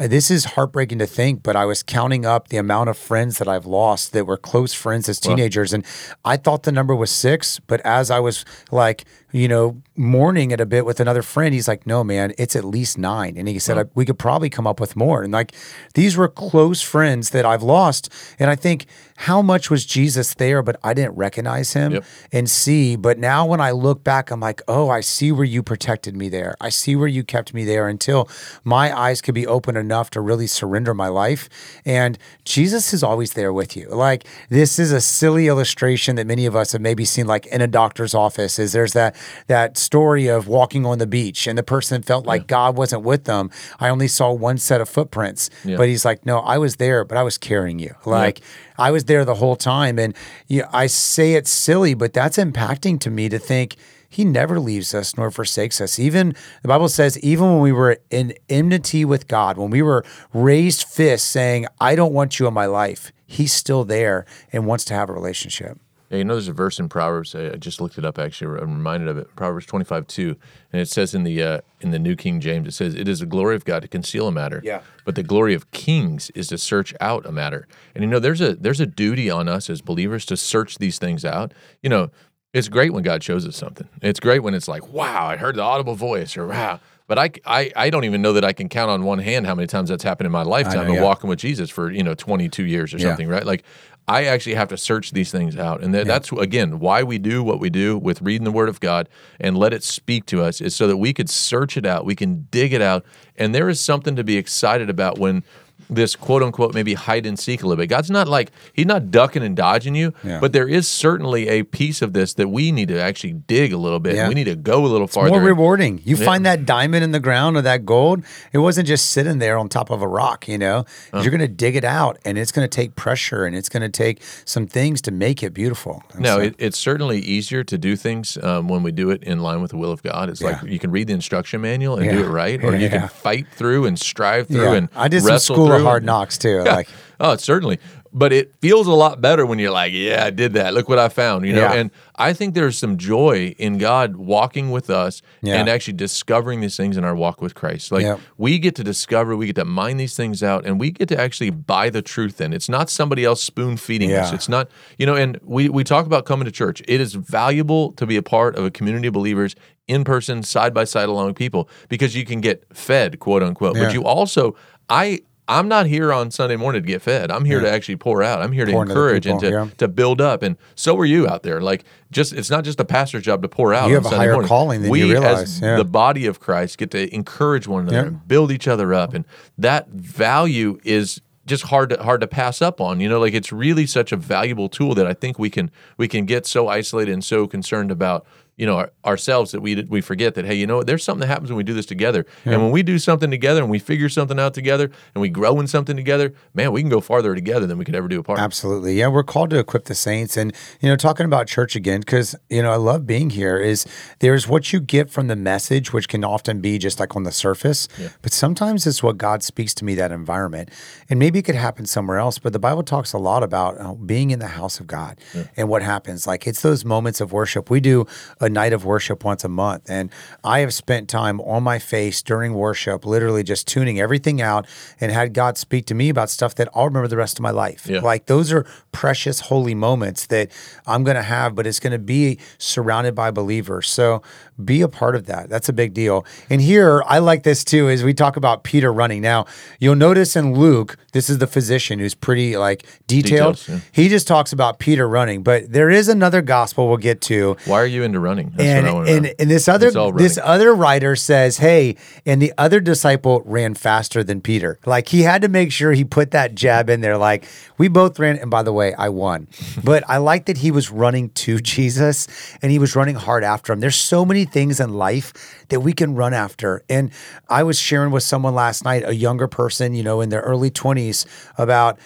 Uh, 0.00 0.08
this 0.08 0.30
is 0.30 0.44
heartbreaking 0.46 0.98
to 0.98 1.06
think, 1.06 1.42
but 1.42 1.54
I 1.54 1.66
was 1.66 1.82
counting 1.82 2.24
up 2.24 2.48
the 2.48 2.56
amount 2.56 2.88
of 2.88 2.96
friends 2.96 3.36
that 3.38 3.46
I've 3.46 3.66
lost 3.66 4.12
that 4.14 4.24
were 4.24 4.38
close 4.38 4.72
friends 4.72 5.08
as 5.10 5.20
teenagers. 5.20 5.74
And 5.74 5.84
I 6.24 6.38
thought 6.38 6.62
the 6.62 6.72
number 6.72 6.96
was 6.96 7.10
six, 7.10 7.60
but 7.60 7.80
as 7.82 8.10
I 8.10 8.18
was 8.18 8.44
like, 8.70 9.04
you 9.32 9.46
know, 9.46 9.80
mourning 9.96 10.50
it 10.50 10.60
a 10.60 10.66
bit 10.66 10.86
with 10.86 10.98
another 11.00 11.22
friend, 11.22 11.54
he's 11.54 11.68
like, 11.68 11.86
no, 11.86 12.02
man, 12.02 12.32
it's 12.38 12.56
at 12.56 12.64
least 12.64 12.96
nine. 12.96 13.36
And 13.36 13.46
he 13.46 13.58
said, 13.58 13.78
I, 13.78 13.84
we 13.94 14.04
could 14.06 14.18
probably 14.18 14.48
come 14.48 14.66
up 14.66 14.80
with 14.80 14.96
more. 14.96 15.22
And 15.22 15.32
like, 15.32 15.52
these 15.94 16.16
were 16.16 16.28
close 16.28 16.80
friends 16.80 17.30
that 17.30 17.44
I've 17.44 17.62
lost. 17.62 18.08
And 18.38 18.50
I 18.50 18.56
think, 18.56 18.86
how 19.20 19.42
much 19.42 19.68
was 19.68 19.84
Jesus 19.84 20.32
there, 20.32 20.62
but 20.62 20.80
I 20.82 20.94
didn't 20.94 21.14
recognize 21.14 21.74
him 21.74 21.92
Yep. 21.92 22.04
and 22.32 22.48
see. 22.48 22.96
But 22.96 23.18
now 23.18 23.44
when 23.44 23.60
I 23.60 23.70
look 23.70 24.02
back, 24.02 24.30
I'm 24.30 24.40
like, 24.40 24.62
oh, 24.66 24.88
I 24.88 25.02
see 25.02 25.30
where 25.30 25.44
you 25.44 25.62
protected 25.62 26.16
me 26.16 26.30
there. 26.30 26.56
I 26.58 26.70
see 26.70 26.96
where 26.96 27.06
you 27.06 27.22
kept 27.22 27.52
me 27.52 27.66
there 27.66 27.86
until 27.86 28.30
my 28.64 28.98
eyes 28.98 29.20
could 29.20 29.34
be 29.34 29.46
open 29.46 29.76
enough 29.76 29.89
to 30.10 30.20
really 30.20 30.46
surrender 30.46 30.94
my 30.94 31.08
life. 31.08 31.48
And 31.84 32.18
Jesus 32.44 32.92
is 32.92 33.02
always 33.02 33.34
there 33.34 33.52
with 33.52 33.76
you. 33.76 33.88
Like 33.88 34.26
this 34.48 34.78
is 34.78 34.92
a 34.92 35.00
silly 35.00 35.48
illustration 35.48 36.16
that 36.16 36.26
many 36.26 36.46
of 36.46 36.56
us 36.56 36.72
have 36.72 36.80
maybe 36.80 37.04
seen 37.04 37.26
like 37.26 37.46
in 37.46 37.60
a 37.60 37.66
doctor's 37.66 38.14
office 38.14 38.58
is 38.58 38.72
there's 38.72 38.92
that 38.92 39.16
that 39.46 39.76
story 39.76 40.26
of 40.28 40.48
walking 40.48 40.86
on 40.86 40.98
the 40.98 41.06
beach 41.06 41.46
and 41.46 41.58
the 41.58 41.62
person 41.62 42.02
felt 42.02 42.26
like 42.26 42.46
God 42.46 42.76
wasn't 42.76 43.02
with 43.02 43.24
them. 43.24 43.50
I 43.78 43.88
only 43.88 44.08
saw 44.08 44.32
one 44.32 44.58
set 44.58 44.80
of 44.80 44.88
footprints. 44.88 45.50
Yeah. 45.64 45.76
But 45.76 45.88
he's 45.88 46.04
like, 46.04 46.24
no, 46.24 46.40
I 46.40 46.58
was 46.58 46.76
there, 46.76 47.04
but 47.04 47.18
I 47.18 47.22
was 47.22 47.38
carrying 47.38 47.78
you. 47.78 47.94
Like 48.04 48.40
I 48.78 48.90
was 48.90 49.04
there 49.04 49.24
the 49.24 49.34
whole 49.36 49.56
time. 49.56 49.98
And 49.98 50.14
you 50.48 50.64
I 50.72 50.86
say 50.86 51.34
it's 51.34 51.50
silly, 51.50 51.94
but 51.94 52.12
that's 52.12 52.36
impacting 52.36 53.00
to 53.00 53.10
me 53.10 53.28
to 53.28 53.38
think 53.38 53.76
he 54.10 54.24
never 54.24 54.58
leaves 54.60 54.92
us 54.92 55.16
nor 55.16 55.30
forsakes 55.30 55.80
us. 55.80 55.98
Even 55.98 56.34
the 56.62 56.68
Bible 56.68 56.88
says, 56.88 57.18
even 57.20 57.46
when 57.52 57.60
we 57.60 57.72
were 57.72 57.96
in 58.10 58.34
enmity 58.48 59.04
with 59.04 59.28
God, 59.28 59.56
when 59.56 59.70
we 59.70 59.80
were 59.82 60.04
raised 60.34 60.82
fists 60.86 61.26
saying, 61.28 61.66
I 61.80 61.94
don't 61.94 62.12
want 62.12 62.38
you 62.40 62.46
in 62.48 62.52
my 62.52 62.66
life, 62.66 63.12
he's 63.24 63.52
still 63.52 63.84
there 63.84 64.26
and 64.52 64.66
wants 64.66 64.84
to 64.86 64.94
have 64.94 65.08
a 65.08 65.12
relationship. 65.12 65.78
Yeah, 66.10 66.18
you 66.18 66.24
know, 66.24 66.34
there's 66.34 66.48
a 66.48 66.52
verse 66.52 66.80
in 66.80 66.88
Proverbs. 66.88 67.36
I 67.36 67.50
just 67.50 67.80
looked 67.80 67.96
it 67.96 68.04
up. 68.04 68.18
Actually, 68.18 68.60
I'm 68.60 68.78
reminded 68.78 69.08
of 69.08 69.16
it. 69.16 69.28
Proverbs 69.36 69.64
25, 69.66 70.08
2. 70.08 70.36
and 70.72 70.82
it 70.82 70.88
says 70.88 71.14
in 71.14 71.22
the 71.22 71.40
uh, 71.40 71.60
in 71.82 71.92
the 71.92 72.00
New 72.00 72.16
King 72.16 72.40
James, 72.40 72.66
it 72.66 72.72
says, 72.72 72.96
"It 72.96 73.06
is 73.06 73.20
the 73.20 73.26
glory 73.26 73.54
of 73.54 73.64
God 73.64 73.82
to 73.82 73.88
conceal 73.88 74.26
a 74.26 74.32
matter, 74.32 74.60
Yeah. 74.64 74.80
but 75.04 75.14
the 75.14 75.22
glory 75.22 75.54
of 75.54 75.70
kings 75.70 76.30
is 76.30 76.48
to 76.48 76.58
search 76.58 76.92
out 77.00 77.24
a 77.26 77.30
matter." 77.30 77.68
And 77.94 78.02
you 78.02 78.10
know, 78.10 78.18
there's 78.18 78.40
a 78.40 78.56
there's 78.56 78.80
a 78.80 78.86
duty 78.86 79.30
on 79.30 79.46
us 79.48 79.70
as 79.70 79.82
believers 79.82 80.26
to 80.26 80.36
search 80.36 80.78
these 80.78 80.98
things 80.98 81.24
out. 81.24 81.54
You 81.80 81.90
know, 81.90 82.10
it's 82.52 82.68
great 82.68 82.92
when 82.92 83.02
God 83.02 83.22
shows 83.22 83.46
us 83.46 83.56
something. 83.56 83.88
It's 84.02 84.20
great 84.20 84.40
when 84.40 84.54
it's 84.54 84.68
like, 84.68 84.92
"Wow, 84.92 85.26
I 85.26 85.36
heard 85.36 85.56
the 85.56 85.62
audible 85.62 85.94
voice," 85.94 86.36
or 86.36 86.46
"Wow." 86.46 86.80
But 87.06 87.18
I, 87.18 87.30
I, 87.44 87.72
I 87.74 87.90
don't 87.90 88.04
even 88.04 88.22
know 88.22 88.34
that 88.34 88.44
I 88.44 88.52
can 88.52 88.68
count 88.68 88.88
on 88.88 89.02
one 89.02 89.18
hand 89.18 89.44
how 89.44 89.56
many 89.56 89.66
times 89.66 89.88
that's 89.88 90.04
happened 90.04 90.26
in 90.26 90.32
my 90.32 90.42
lifetime 90.42 90.86
know, 90.86 90.92
of 90.92 90.94
yeah. 90.94 91.02
walking 91.02 91.28
with 91.28 91.40
Jesus 91.40 91.68
for 91.68 91.90
you 91.90 92.04
know 92.04 92.14
22 92.14 92.64
years 92.64 92.94
or 92.94 92.98
Yeah. 92.98 93.08
something, 93.08 93.26
right? 93.28 93.44
Like 93.44 93.64
I 94.06 94.24
actually 94.24 94.54
have 94.54 94.68
to 94.68 94.76
search 94.76 95.10
these 95.10 95.30
things 95.30 95.56
out, 95.56 95.82
and 95.82 95.92
that, 95.94 96.06
that's 96.06 96.30
again 96.32 96.78
why 96.80 97.02
we 97.02 97.18
do 97.18 97.42
what 97.42 97.60
we 97.60 97.70
do 97.70 97.98
with 97.98 98.22
reading 98.22 98.44
the 98.44 98.52
Word 98.52 98.68
of 98.68 98.80
God 98.80 99.08
and 99.40 99.56
let 99.56 99.72
it 99.72 99.82
speak 99.82 100.26
to 100.26 100.42
us 100.42 100.60
is 100.60 100.74
so 100.74 100.86
that 100.86 100.96
we 100.98 101.12
could 101.12 101.30
search 101.30 101.76
it 101.76 101.84
out, 101.86 102.04
we 102.04 102.14
can 102.16 102.46
dig 102.50 102.72
it 102.72 102.82
out, 102.82 103.04
and 103.36 103.54
there 103.54 103.68
is 103.68 103.80
something 103.80 104.16
to 104.16 104.24
be 104.24 104.36
excited 104.36 104.88
about 104.90 105.18
when 105.18 105.44
this 105.90 106.16
quote 106.16 106.42
unquote 106.42 106.74
maybe 106.74 106.94
hide 106.94 107.26
and 107.26 107.38
seek 107.38 107.62
a 107.62 107.66
little 107.66 107.80
bit. 107.80 107.88
God's 107.88 108.10
not 108.10 108.28
like 108.28 108.50
he's 108.72 108.86
not 108.86 109.10
ducking 109.10 109.42
and 109.42 109.56
dodging 109.56 109.94
you, 109.94 110.12
Yeah. 110.22 110.40
but 110.40 110.52
there 110.52 110.68
is 110.68 110.88
certainly 110.88 111.48
a 111.48 111.62
piece 111.64 112.02
of 112.02 112.12
this 112.12 112.34
that 112.34 112.48
we 112.48 112.72
need 112.72 112.88
to 112.88 113.00
actually 113.00 113.32
dig 113.32 113.72
a 113.72 113.76
little 113.76 114.00
bit. 114.00 114.14
Yeah. 114.14 114.28
We 114.28 114.34
need 114.34 114.44
to 114.44 114.56
go 114.56 114.84
a 114.84 114.88
little 114.88 115.06
farther. 115.06 115.30
More 115.30 115.40
rewarding. 115.40 116.00
You 116.04 116.16
find 116.16 116.46
that 116.46 116.64
diamond 116.66 117.04
in 117.04 117.10
the 117.10 117.20
ground 117.20 117.56
or 117.56 117.62
that 117.62 117.84
gold, 117.84 118.22
it 118.52 118.58
wasn't 118.58 118.86
just 118.86 119.10
sitting 119.10 119.38
there 119.38 119.58
on 119.58 119.68
top 119.68 119.90
of 119.90 120.02
a 120.02 120.08
rock, 120.08 120.48
you 120.48 120.58
know? 120.58 120.84
You're 121.12 121.30
going 121.30 121.40
to 121.40 121.48
dig 121.48 121.76
it 121.76 121.84
out 121.84 122.18
and 122.24 122.38
it's 122.38 122.52
going 122.52 122.68
to 122.68 122.74
take 122.74 122.94
pressure 122.96 123.44
and 123.44 123.56
it's 123.56 123.68
going 123.68 123.82
to 123.82 123.88
take 123.88 124.22
some 124.44 124.66
things 124.66 125.00
to 125.02 125.10
make 125.10 125.42
it 125.42 125.52
beautiful. 125.52 126.02
And 126.12 126.22
No, 126.22 126.36
so- 126.36 126.42
it, 126.42 126.54
it's 126.58 126.78
certainly 126.78 127.18
easier 127.20 127.64
to 127.64 127.78
do 127.78 127.96
things 127.96 128.38
um, 128.42 128.68
when 128.68 128.82
we 128.82 128.92
do 128.92 129.10
it 129.10 129.22
in 129.24 129.40
line 129.40 129.60
with 129.60 129.70
the 129.72 129.76
will 129.76 129.92
of 129.92 130.02
God. 130.02 130.28
It's 130.28 130.42
like 130.42 130.62
you 130.62 130.78
can 130.78 130.90
read 130.90 131.08
the 131.08 131.14
instruction 131.14 131.60
manual 131.60 131.96
and 131.98 132.10
do 132.10 132.24
it 132.24 132.28
right, 132.28 132.62
or 132.62 132.74
you 132.76 132.88
can 132.88 133.08
fight 133.08 133.46
through 133.52 133.86
and 133.86 133.98
strive 133.98 134.46
through 134.48 134.62
yeah. 134.64 134.74
and 134.74 134.88
I 134.94 135.08
did 135.08 135.22
some 135.22 135.30
wrestle 135.32 135.56
school 135.56 135.68
of 135.80 135.86
hard 135.86 136.04
knocks 136.04 136.38
too. 136.38 136.62
Yeah. 136.64 136.74
Like, 136.76 136.88
oh, 137.18 137.36
certainly. 137.36 137.78
But 138.12 138.32
it 138.32 138.56
feels 138.60 138.88
a 138.88 138.92
lot 138.92 139.20
better 139.20 139.46
when 139.46 139.60
you're 139.60 139.70
like, 139.70 139.92
yeah, 139.92 140.24
I 140.24 140.30
did 140.30 140.54
that. 140.54 140.74
Look 140.74 140.88
what 140.88 140.98
I 140.98 141.08
found, 141.08 141.46
you 141.46 141.52
know. 141.52 141.60
Yeah. 141.60 141.74
And 141.74 141.92
I 142.16 142.32
think 142.32 142.56
there's 142.56 142.76
some 142.76 142.96
joy 142.96 143.54
in 143.56 143.78
God 143.78 144.16
walking 144.16 144.72
with 144.72 144.90
us 144.90 145.22
Yeah. 145.42 145.54
and 145.60 145.68
actually 145.68 145.92
discovering 145.92 146.60
these 146.60 146.76
things 146.76 146.96
in 146.96 147.04
our 147.04 147.14
walk 147.14 147.40
with 147.40 147.54
Christ. 147.54 147.92
Like 147.92 148.18
we 148.36 148.58
get 148.58 148.74
to 148.76 148.82
discover, 148.82 149.36
we 149.36 149.46
get 149.46 149.54
to 149.54 149.64
mine 149.64 149.96
these 149.96 150.16
things 150.16 150.42
out, 150.42 150.66
and 150.66 150.80
we 150.80 150.90
get 150.90 151.08
to 151.10 151.20
actually 151.20 151.50
buy 151.50 151.88
the 151.88 152.02
truth 152.02 152.40
in. 152.40 152.52
It's 152.52 152.68
not 152.68 152.90
somebody 152.90 153.24
else 153.24 153.44
spoon 153.44 153.76
feeding 153.76 154.12
us. 154.12 154.32
It's 154.32 154.48
not, 154.48 154.68
you 154.98 155.06
know, 155.06 155.14
and 155.14 155.38
we, 155.44 155.68
we 155.68 155.84
talk 155.84 156.04
about 156.04 156.24
coming 156.24 156.46
to 156.46 156.50
church. 156.52 156.82
It 156.88 157.00
is 157.00 157.14
valuable 157.14 157.92
to 157.92 158.06
be 158.06 158.16
a 158.16 158.22
part 158.24 158.56
of 158.56 158.64
a 158.64 158.72
community 158.72 159.06
of 159.06 159.14
believers 159.14 159.54
in 159.86 160.02
person, 160.02 160.42
side 160.42 160.74
by 160.74 160.82
side, 160.82 161.08
along 161.08 161.28
with 161.28 161.36
people, 161.36 161.68
because 161.88 162.16
you 162.16 162.24
can 162.24 162.40
get 162.40 162.64
fed, 162.76 163.20
quote 163.20 163.44
unquote. 163.44 163.74
But 163.76 163.92
you 163.94 164.02
also, 164.04 164.56
I, 164.88 165.20
I'm 165.50 165.66
not 165.66 165.86
here 165.86 166.12
on 166.12 166.30
Sunday 166.30 166.54
morning 166.54 166.82
to 166.82 166.86
get 166.86 167.02
fed. 167.02 167.32
I'm 167.32 167.44
here 167.44 167.60
to 167.60 167.68
actually 167.70 167.96
pour 167.96 168.22
out. 168.22 168.40
I'm 168.40 168.52
here 168.52 168.64
to 168.64 168.70
Pour 168.70 168.82
into 168.82 168.94
the 168.94 169.00
encourage 169.00 169.26
and 169.26 169.40
to, 169.40 169.50
yeah. 169.50 169.68
to 169.78 169.88
build 169.88 170.20
up. 170.20 170.44
And 170.44 170.56
so 170.76 170.96
are 170.96 171.04
you 171.04 171.26
out 171.26 171.42
there. 171.42 171.60
Like, 171.60 171.84
just 172.12 172.32
it's 172.32 172.50
not 172.50 172.62
just 172.62 172.78
a 172.78 172.84
pastor's 172.84 173.24
job 173.24 173.42
to 173.42 173.48
pour 173.48 173.74
out. 173.74 173.90
You 173.90 173.96
on 173.96 174.02
have 174.04 174.06
a 174.06 174.08
Sunday 174.10 174.24
higher 174.26 174.32
morning. 174.34 174.48
calling 174.48 174.82
than 174.82 174.90
we, 174.92 175.00
you 175.00 175.10
realize, 175.10 175.42
as 175.42 175.60
yeah. 175.60 175.76
the 175.76 175.84
body 175.84 176.26
of 176.26 176.38
Christ, 176.38 176.78
get 176.78 176.92
to 176.92 177.12
encourage 177.12 177.66
one 177.66 177.82
another 177.82 177.96
Yeah. 177.96 178.06
and 178.06 178.28
build 178.28 178.52
each 178.52 178.68
other 178.68 178.94
up, 178.94 179.12
and 179.12 179.24
that 179.58 179.88
value 179.88 180.78
is 180.84 181.20
just 181.46 181.64
hard 181.64 181.90
to 181.90 182.00
hard 182.00 182.20
to 182.20 182.28
pass 182.28 182.62
up 182.62 182.80
on. 182.80 183.00
You 183.00 183.08
know, 183.08 183.18
like 183.18 183.34
it's 183.34 183.50
really 183.52 183.86
such 183.86 184.12
a 184.12 184.16
valuable 184.16 184.68
tool 184.68 184.94
that 184.94 185.06
I 185.06 185.14
think 185.14 185.36
we 185.38 185.50
can 185.50 185.72
we 185.96 186.06
can 186.06 186.26
get 186.26 186.46
so 186.46 186.68
isolated 186.68 187.12
and 187.12 187.24
so 187.24 187.48
concerned 187.48 187.90
about 187.90 188.24
you 188.60 188.66
know 188.66 188.76
our, 188.76 188.92
ourselves 189.04 189.52
that 189.52 189.60
we 189.60 189.82
we 189.84 190.00
forget 190.00 190.34
that 190.34 190.44
hey 190.44 190.54
you 190.54 190.66
know 190.66 190.78
what 190.78 190.86
there's 190.86 191.02
something 191.02 191.20
that 191.20 191.32
happens 191.32 191.50
when 191.50 191.56
we 191.56 191.64
do 191.64 191.74
this 191.74 191.86
together 191.86 192.26
and 192.44 192.60
when 192.62 192.70
we 192.70 192.82
do 192.82 192.98
something 192.98 193.30
together 193.30 193.62
and 193.62 193.70
we 193.70 193.78
figure 193.78 194.08
something 194.08 194.38
out 194.38 194.52
together 194.52 194.90
and 195.14 195.22
we 195.22 195.28
grow 195.28 195.58
in 195.60 195.66
something 195.66 195.96
together 195.96 196.34
man 196.52 196.70
we 196.72 196.82
can 196.82 196.90
go 196.90 197.00
farther 197.00 197.34
together 197.34 197.66
than 197.66 197.78
we 197.78 197.84
could 197.84 197.94
ever 197.94 198.08
do 198.08 198.20
apart 198.20 198.38
Absolutely. 198.50 198.98
Yeah, 198.98 199.06
we're 199.06 199.22
called 199.22 199.50
to 199.50 199.60
equip 199.60 199.84
the 199.84 199.94
saints. 199.94 200.36
And, 200.36 200.52
you 200.80 200.88
know, 200.88 200.96
talking 200.96 201.24
about 201.24 201.46
church 201.46 201.76
again, 201.76 202.00
because, 202.00 202.34
you 202.48 202.62
know, 202.62 202.72
I 202.72 202.76
love 202.76 203.06
being 203.06 203.30
here, 203.30 203.58
is 203.58 203.86
there's 204.18 204.48
what 204.48 204.72
you 204.72 204.80
get 204.80 205.08
from 205.08 205.28
the 205.28 205.36
message, 205.36 205.92
which 205.92 206.08
can 206.08 206.24
often 206.24 206.60
be 206.60 206.76
just 206.76 206.98
like 206.98 207.14
on 207.14 207.22
the 207.22 207.30
surface. 207.30 207.86
But 208.22 208.32
sometimes 208.32 208.88
it's 208.88 209.04
what 209.04 209.18
God 209.18 209.44
speaks 209.44 209.72
to 209.74 209.84
me, 209.84 209.94
that 209.94 210.10
environment. 210.10 210.68
And 211.08 211.18
maybe 211.18 211.38
it 211.38 211.44
could 211.44 211.54
happen 211.54 211.86
somewhere 211.86 212.18
else. 212.18 212.40
But 212.40 212.52
the 212.52 212.58
Bible 212.58 212.82
talks 212.82 213.12
a 213.12 213.18
lot 213.18 213.44
about 213.44 213.80
uh, 213.80 213.94
being 213.94 214.32
in 214.32 214.40
the 214.40 214.48
house 214.48 214.80
of 214.80 214.88
God 214.88 215.18
and 215.56 215.68
what 215.68 215.82
happens. 215.82 216.26
Like 216.26 216.48
it's 216.48 216.62
those 216.62 216.84
moments 216.84 217.20
of 217.20 217.32
worship. 217.32 217.70
We 217.70 217.78
do 217.78 218.04
a 218.40 218.49
night 218.50 218.72
of 218.72 218.84
worship 218.84 219.24
once 219.24 219.44
a 219.44 219.48
month. 219.48 219.88
And 219.88 220.10
I 220.44 220.60
have 220.60 220.74
spent 220.74 221.08
time 221.08 221.40
on 221.40 221.62
my 221.62 221.78
face 221.78 222.22
during 222.22 222.54
worship, 222.54 223.06
literally 223.06 223.42
just 223.42 223.66
tuning 223.66 224.00
everything 224.00 224.40
out 224.42 224.66
and 225.00 225.10
had 225.12 225.32
God 225.32 225.56
speak 225.56 225.86
to 225.86 225.94
me 225.94 226.08
about 226.08 226.30
stuff 226.30 226.54
that 226.56 226.68
I'll 226.74 226.86
remember 226.86 227.08
the 227.08 227.16
rest 227.16 227.38
of 227.38 227.42
my 227.42 227.50
life. 227.50 227.86
Yeah. 227.86 228.00
Like 228.00 228.26
those 228.26 228.52
are 228.52 228.66
precious, 228.92 229.40
holy 229.40 229.74
moments 229.74 230.26
that 230.26 230.50
I'm 230.86 231.04
going 231.04 231.16
to 231.16 231.22
have, 231.22 231.54
but 231.54 231.66
it's 231.66 231.80
going 231.80 231.92
to 231.92 231.98
be 231.98 232.38
surrounded 232.58 233.14
by 233.14 233.30
believers. 233.30 233.88
So 233.88 234.22
be 234.64 234.82
a 234.82 234.88
part 234.88 235.16
of 235.16 235.26
that. 235.26 235.48
That's 235.48 235.68
a 235.68 235.72
big 235.72 235.94
deal. 235.94 236.24
And 236.48 236.60
here, 236.60 237.02
I 237.06 237.18
like 237.18 237.42
this 237.42 237.64
too, 237.64 237.88
is 237.88 238.04
we 238.04 238.14
talk 238.14 238.36
about 238.36 238.64
Peter 238.64 238.92
running. 238.92 239.22
Now, 239.22 239.46
you'll 239.78 239.94
notice 239.94 240.36
in 240.36 240.54
Luke, 240.54 240.96
this 241.12 241.30
is 241.30 241.38
the 241.38 241.46
physician 241.46 241.98
who's 241.98 242.14
pretty 242.14 242.56
like 242.56 242.86
detailed. 243.06 243.56
Details, 243.56 243.68
yeah. 243.68 243.80
He 243.92 244.08
just 244.08 244.26
talks 244.26 244.52
about 244.52 244.78
Peter 244.78 245.08
running, 245.08 245.42
but 245.42 245.72
there 245.72 245.90
is 245.90 246.08
another 246.08 246.42
gospel 246.42 246.88
we'll 246.88 246.96
get 246.96 247.20
to 247.22 247.56
why 247.64 247.80
are 247.80 247.86
you 247.86 248.02
into 248.02 248.20
running 248.20 248.39
That's 248.48 248.62
and 248.62 248.86
what 248.86 248.90
I 248.90 248.94
wanna 248.94 249.10
and, 249.10 249.34
and 249.38 249.50
this 249.50 249.68
other 249.68 249.90
this 250.12 250.38
other 250.42 250.74
writer 250.74 251.16
says, 251.16 251.58
"Hey, 251.58 251.96
and 252.26 252.40
the 252.40 252.52
other 252.56 252.80
disciple 252.80 253.42
ran 253.44 253.74
faster 253.74 254.24
than 254.24 254.40
Peter. 254.40 254.78
Like 254.86 255.08
he 255.08 255.22
had 255.22 255.42
to 255.42 255.48
make 255.48 255.72
sure 255.72 255.92
he 255.92 256.04
put 256.04 256.30
that 256.32 256.54
jab 256.54 256.88
in 256.90 257.00
there. 257.00 257.16
Like 257.16 257.46
we 257.78 257.88
both 257.88 258.18
ran, 258.18 258.36
and 258.36 258.50
by 258.50 258.62
the 258.62 258.72
way, 258.72 258.94
I 258.94 259.08
won. 259.08 259.48
but 259.84 260.04
I 260.08 260.18
like 260.18 260.46
that 260.46 260.58
he 260.58 260.70
was 260.70 260.90
running 260.90 261.30
to 261.30 261.58
Jesus 261.58 262.26
and 262.62 262.70
he 262.70 262.78
was 262.78 262.96
running 262.96 263.16
hard 263.16 263.44
after 263.44 263.72
him. 263.72 263.80
There's 263.80 263.96
so 263.96 264.24
many 264.24 264.44
things 264.44 264.80
in 264.80 264.94
life 264.94 265.32
that 265.68 265.80
we 265.80 265.92
can 265.92 266.14
run 266.14 266.34
after. 266.34 266.82
And 266.88 267.10
I 267.48 267.62
was 267.62 267.78
sharing 267.78 268.10
with 268.10 268.22
someone 268.22 268.54
last 268.54 268.84
night, 268.84 269.02
a 269.06 269.14
younger 269.14 269.48
person, 269.48 269.94
you 269.94 270.02
know, 270.02 270.20
in 270.20 270.28
their 270.28 270.42
early 270.42 270.70
20s, 270.70 271.26
about 271.58 271.98